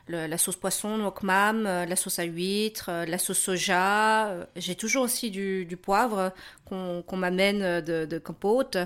la 0.08 0.38
sauce 0.38 0.56
poisson, 0.56 1.12
euh, 1.22 1.86
la 1.86 1.96
sauce 1.96 2.18
à 2.18 2.24
huître, 2.24 2.90
la 3.06 3.18
sauce 3.18 3.38
soja. 3.38 4.34
J'ai 4.56 4.74
toujours 4.74 5.04
aussi 5.04 5.30
du, 5.30 5.78
poivre 5.80 6.32
qu'on 6.64 7.16
m'amène 7.16 7.80
de, 7.80 8.06
de 8.06 8.18
Campote. 8.18 8.78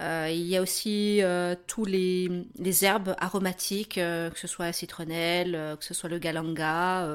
il 0.00 0.46
y 0.46 0.56
a 0.56 0.62
aussi 0.62 1.20
tous 1.66 1.84
les, 1.84 2.46
les, 2.58 2.84
herbes 2.84 3.14
aromatiques, 3.18 3.96
que 3.96 4.38
ce 4.38 4.46
soit 4.46 4.66
la 4.66 4.72
citronnelle, 4.72 5.76
que 5.78 5.84
ce 5.84 5.94
soit 5.94 6.08
le 6.08 6.18
galanga 6.18 7.06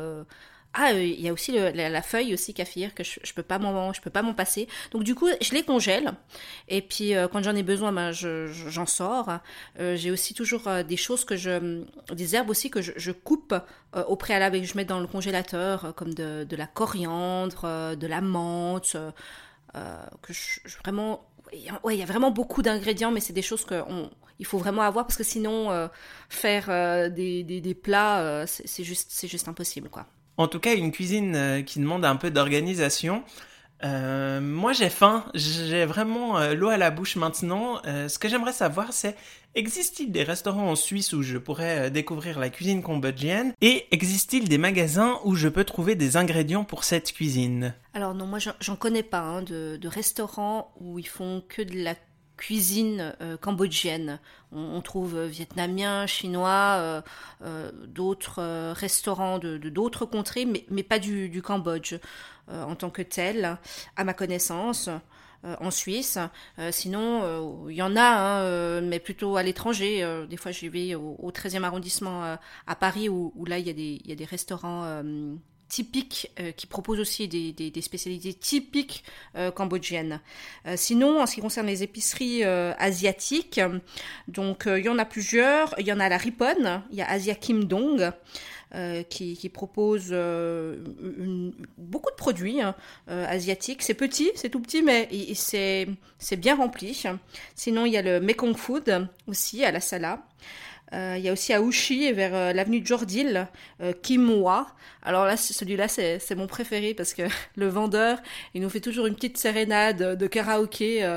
ah, 0.73 0.93
il 0.93 1.19
y 1.19 1.27
a 1.27 1.33
aussi 1.33 1.51
la, 1.51 2.01
feuille 2.01 2.33
aussi 2.33 2.53
kaffir 2.53 2.95
que 2.95 3.03
je, 3.03 3.19
je 3.23 3.33
peux 3.33 3.43
pas 3.43 3.59
m'en 3.59 3.91
je 3.91 3.99
peux 4.01 4.09
pas 4.09 4.21
m'en 4.21 4.33
passer. 4.33 4.69
Donc 4.91 5.03
du 5.03 5.15
coup, 5.15 5.27
je 5.41 5.51
les 5.53 5.63
congèle 5.63 6.13
et 6.69 6.81
puis 6.81 7.13
euh, 7.13 7.27
quand 7.27 7.43
j'en 7.43 7.55
ai 7.55 7.63
besoin, 7.63 7.91
ben 7.91 8.11
j'en 8.11 8.85
sors. 8.85 9.39
Euh, 9.79 9.97
j'ai 9.97 10.11
aussi 10.11 10.33
toujours 10.33 10.67
euh, 10.67 10.83
des 10.83 10.95
choses 10.95 11.25
que 11.25 11.35
je 11.35 11.83
des 12.13 12.35
herbes 12.35 12.49
aussi 12.49 12.69
que 12.69 12.81
je, 12.81 12.93
je 12.95 13.11
coupe 13.11 13.53
au 14.07 14.15
préalable 14.15 14.55
et 14.55 14.61
que 14.61 14.67
je 14.67 14.77
mets 14.77 14.85
dans 14.85 15.01
le 15.01 15.07
congélateur 15.07 15.93
comme 15.95 16.13
de, 16.13 16.55
la 16.55 16.67
coriandre, 16.67 17.95
de 17.97 18.07
la 18.07 18.21
menthe 18.21 18.95
que 19.73 20.33
je, 20.33 20.77
vraiment 20.83 21.27
ouais, 21.83 21.95
il 21.95 21.99
y 21.99 22.03
a 22.03 22.05
vraiment 22.05 22.31
beaucoup 22.31 22.61
d'ingrédients 22.61 23.11
mais 23.11 23.19
c'est 23.19 23.33
des 23.33 23.41
choses 23.41 23.65
que 23.65 23.83
on, 23.89 24.09
il 24.39 24.45
faut 24.45 24.57
vraiment 24.57 24.83
avoir 24.83 25.05
parce 25.05 25.17
que 25.17 25.23
sinon 25.23 25.89
faire 26.29 26.67
des, 27.11 27.43
des, 27.43 27.59
des, 27.59 27.75
plats 27.75 28.45
c'est 28.47 28.85
juste 28.85 29.09
c'est 29.11 29.27
juste 29.27 29.49
impossible 29.49 29.89
quoi. 29.89 30.07
En 30.37 30.47
tout 30.47 30.59
cas, 30.59 30.75
une 30.75 30.91
cuisine 30.91 31.35
euh, 31.35 31.61
qui 31.61 31.79
demande 31.79 32.05
un 32.05 32.15
peu 32.15 32.31
d'organisation. 32.31 33.23
Euh, 33.83 34.39
moi, 34.41 34.73
j'ai 34.73 34.89
faim. 34.89 35.25
J'ai 35.33 35.85
vraiment 35.85 36.37
euh, 36.37 36.53
l'eau 36.53 36.69
à 36.69 36.77
la 36.77 36.91
bouche 36.91 37.15
maintenant. 37.15 37.81
ce 37.83 38.17
que 38.19 38.29
j'aimerais 38.29 38.53
savoir, 38.53 38.93
c'est 38.93 39.15
existe-t-il 39.55 40.11
des 40.11 40.23
restaurants 40.23 40.69
en 40.69 40.75
Suisse 40.75 41.13
où 41.13 41.23
je 41.23 41.37
pourrais 41.37 41.91
découvrir 41.91 42.39
la 42.39 42.49
cuisine 42.49 42.81
cambodgienne? 42.81 43.53
Et 43.61 43.87
existe-t-il 43.91 44.47
des 44.47 44.57
magasins 44.57 45.19
où 45.25 45.35
je 45.35 45.47
peux 45.47 45.63
trouver 45.63 45.95
des 45.95 46.15
ingrédients 46.15 46.63
pour 46.63 46.83
cette 46.83 47.11
cuisine? 47.11 47.73
Alors 47.93 48.13
non, 48.13 48.27
moi, 48.27 48.39
j'en 48.39 48.75
connais 48.75 49.03
pas 49.03 49.21
hein, 49.21 49.41
de, 49.41 49.77
de 49.77 49.87
restaurants 49.87 50.73
où 50.79 50.99
ils 50.99 51.07
font 51.07 51.43
que 51.49 51.61
de 51.61 51.83
la 51.83 51.95
cuisine 52.37 53.13
euh, 53.21 53.37
cambodgienne. 53.37 54.19
On, 54.51 54.81
trouve 54.81 55.15
euh, 55.15 55.27
vietnamien, 55.27 56.05
chinois, 56.07 57.01
euh, 57.43 57.71
d'autres 57.87 58.73
restaurants 58.73 59.39
de 59.39 59.57
d'autres 59.57 60.05
contrées, 60.05 60.45
mais, 60.45 60.65
mais, 60.69 60.83
pas 60.83 60.99
du, 60.99 61.41
Cambodge 61.41 61.95
en 62.49 62.75
tant 62.75 62.89
que 62.89 63.01
tel, 63.01 63.57
à 63.95 64.03
ma 64.03 64.13
connaissance. 64.13 64.89
en 65.43 65.71
Suisse. 65.71 66.19
sinon, 66.69 67.67
il 67.69 67.75
y 67.75 67.81
en 67.81 67.95
a, 67.95 68.01
hein, 68.01 68.81
mais 68.81 68.99
plutôt 68.99 69.37
à 69.37 69.43
l'étranger. 69.43 70.05
des 70.29 70.37
fois, 70.37 70.51
j'y 70.51 70.67
vais 70.67 70.93
au, 70.95 71.15
au 71.17 71.31
13e 71.31 71.63
arrondissement 71.63 72.37
à 72.67 72.75
Paris, 72.75 73.09
où, 73.09 73.33
là, 73.45 73.57
il 73.57 73.67
y 73.67 74.11
a 74.11 74.15
des 74.15 74.25
restaurants 74.25 75.01
typiques, 75.71 76.29
euh, 76.39 76.51
qui 76.51 76.67
propose 76.67 76.99
aussi 76.99 77.29
des, 77.29 77.81
spécialités 77.81 78.33
typiques 78.33 79.05
euh, 79.37 79.51
cambodgiennes. 79.51 80.19
Euh, 80.67 80.73
sinon, 80.75 81.21
en 81.21 81.25
ce 81.25 81.35
qui 81.35 81.41
concerne 81.41 81.67
les 81.67 81.81
épiceries 81.81 82.43
asiatiques, 82.43 83.61
donc 84.27 84.63
il 84.67 84.83
y 84.83 84.89
en 84.89 84.99
a 84.99 85.05
plusieurs. 85.05 85.73
Il 85.79 85.87
y 85.87 85.93
en 85.93 85.99
a 85.99 86.09
la 86.09 86.17
Ripon, 86.17 86.81
il 86.91 86.97
y 86.97 87.01
a 87.01 87.09
Asia 87.09 87.35
Kim 87.35 87.63
Dong. 87.63 88.11
qui, 89.09 89.35
qui, 89.35 89.49
propose 89.49 90.15
beaucoup 91.77 92.09
de 92.09 92.15
produits 92.15 92.61
hein, 92.61 92.73
asiatiques. 93.07 93.81
C'est 93.81 93.93
petit, 93.93 94.31
c'est 94.35 94.49
tout 94.49 94.61
petit, 94.61 94.81
mais 94.81 95.09
c'est 95.35 95.87
bien 96.37 96.55
rempli. 96.55 97.03
Sinon, 97.55 97.85
il 97.85 97.93
y 97.93 97.97
a 97.97 98.01
le 98.01 98.21
Mekong 98.21 98.55
Food 98.55 99.09
aussi 99.27 99.65
à 99.65 99.71
la 99.71 99.81
Sala. 99.81 100.23
Euh, 100.93 101.15
il 101.17 101.23
y 101.23 101.29
a 101.29 101.33
aussi 101.33 101.53
à 101.53 101.61
Ouchy, 101.61 102.11
vers 102.11 102.35
euh, 102.35 102.53
l'avenue 102.53 102.85
Jordil, 102.85 103.47
euh, 103.81 103.93
Kimwa. 103.93 104.67
Alors 105.03 105.25
là, 105.25 105.37
celui-là, 105.37 105.87
c'est 105.87 106.35
mon 106.35 106.47
préféré 106.47 106.93
parce 106.93 107.13
que 107.13 107.23
le 107.55 107.67
vendeur, 107.67 108.19
il 108.53 108.61
nous 108.61 108.69
fait 108.69 108.81
toujours 108.81 109.05
une 109.05 109.15
petite 109.15 109.37
sérénade 109.37 110.17
de 110.17 110.27
karaoké 110.27 111.07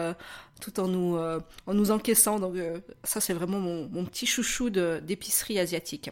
tout 0.61 0.81
en 0.81 0.89
nous, 0.89 1.19
en 1.19 1.75
nous 1.75 1.91
encaissant. 1.91 2.39
Donc 2.39 2.55
ça, 3.03 3.21
c'est 3.21 3.35
vraiment 3.35 3.59
mon, 3.59 3.89
mon, 3.93 4.05
petit 4.07 4.25
chouchou 4.25 4.71
d'épicerie 4.71 5.59
asiatique. 5.59 6.11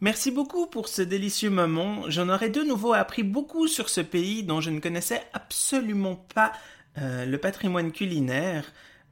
Merci 0.00 0.30
beaucoup 0.30 0.66
pour 0.66 0.88
ce 0.88 1.00
délicieux 1.00 1.48
moment. 1.48 2.02
J'en 2.08 2.28
aurais 2.28 2.50
de 2.50 2.62
nouveau 2.62 2.92
appris 2.92 3.22
beaucoup 3.22 3.66
sur 3.66 3.88
ce 3.88 4.02
pays 4.02 4.42
dont 4.42 4.60
je 4.60 4.68
ne 4.68 4.80
connaissais 4.80 5.22
absolument 5.32 6.16
pas 6.34 6.52
le 6.96 7.36
patrimoine 7.36 7.92
culinaire. 7.92 8.70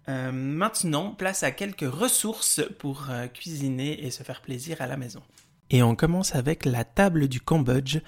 Euh, 0.09 0.33
maintenant, 0.33 1.11
place 1.11 1.43
à 1.43 1.53
quelques 1.53 1.89
ressources 1.89 2.61
pour 2.79 3.07
euh, 3.11 3.29
cuisiner 3.29 4.05
et 4.05 4.11
se 4.11 4.23
faire 4.23 4.43
plaisir 4.43 4.81
à 4.81 4.87
la 4.87 4.97
maison. 4.97 5.23
Et 5.71 5.83
on 5.83 5.95
commence 5.95 6.35
avec 6.35 6.65
La 6.65 6.85
table 6.85 7.29
du 7.29 7.41
Cambodge 7.41 7.99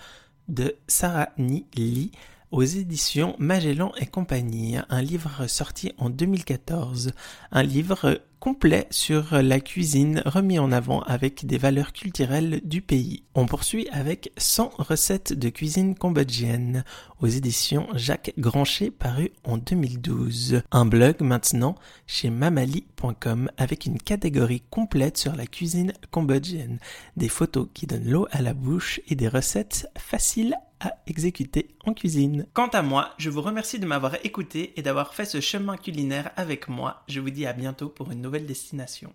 de 0.49 0.77
Sarah 0.87 1.31
Ni 1.39 1.67
Lee 1.75 2.13
aux 2.55 2.63
éditions 2.63 3.35
Magellan 3.41 3.91
et 4.01 4.07
compagnie, 4.07 4.77
un 4.89 5.03
livre 5.03 5.49
sorti 5.49 5.93
en 5.99 6.09
2014, 6.09 7.11
un 7.51 7.63
livre 7.65 8.21
complet 8.39 8.87
sur 8.91 9.43
la 9.43 9.59
cuisine 9.59 10.23
remis 10.25 10.61
en 10.61 10.71
avant 10.71 11.01
avec 11.01 11.47
des 11.47 11.59
valeurs 11.59 11.93
culturelles 11.93 12.61
du 12.63 12.81
pays. 12.81 13.25
On 13.35 13.47
poursuit 13.47 13.89
avec 13.91 14.31
100 14.37 14.71
recettes 14.79 15.33
de 15.33 15.49
cuisine 15.49 15.97
cambodgienne 15.97 16.85
aux 17.21 17.27
éditions 17.27 17.89
Jacques 17.95 18.35
Grancher 18.39 18.93
paru 18.93 19.33
en 19.43 19.59
2012. 19.59 20.63
Un 20.71 20.85
blog 20.85 21.23
maintenant 21.23 21.75
chez 22.07 22.31
mamali.com 22.31 23.51
avec 23.57 23.87
une 23.87 23.99
catégorie 23.99 24.63
complète 24.71 25.19
sur 25.19 25.35
la 25.35 25.47
cuisine 25.47 25.93
cambodgienne, 26.13 26.79
des 27.17 27.29
photos 27.29 27.67
qui 27.75 27.89
donnent 27.89 28.11
l'eau 28.11 28.29
à 28.31 28.43
la 28.43 28.55
bouche 28.55 29.01
et 29.09 29.17
des 29.17 29.29
recettes 29.29 29.89
faciles 29.99 30.55
à 30.81 30.95
exécuter 31.07 31.77
en 31.85 31.95
cuisine. 31.95 32.47
Quant 32.53 32.69
à 32.69 32.83
moi, 32.83 33.15
je 33.19 33.31
vous 33.31 33.43
remercie 33.43 33.79
de 33.79 33.87
m'avoir 33.87 34.17
écouté 34.25 34.73
et 34.77 34.83
d'avoir 34.83 35.15
fait 35.15 35.25
ce 35.25 35.41
chemin 35.41 35.77
culinaire 35.77 36.31
avec 36.37 36.69
moi. 36.69 37.03
Je 37.09 37.21
vous 37.21 37.31
dis 37.31 37.47
à 37.47 37.53
bientôt 37.53 37.89
pour 37.89 38.11
une 38.11 38.21
nouvelle 38.21 38.47
destination. 38.47 39.13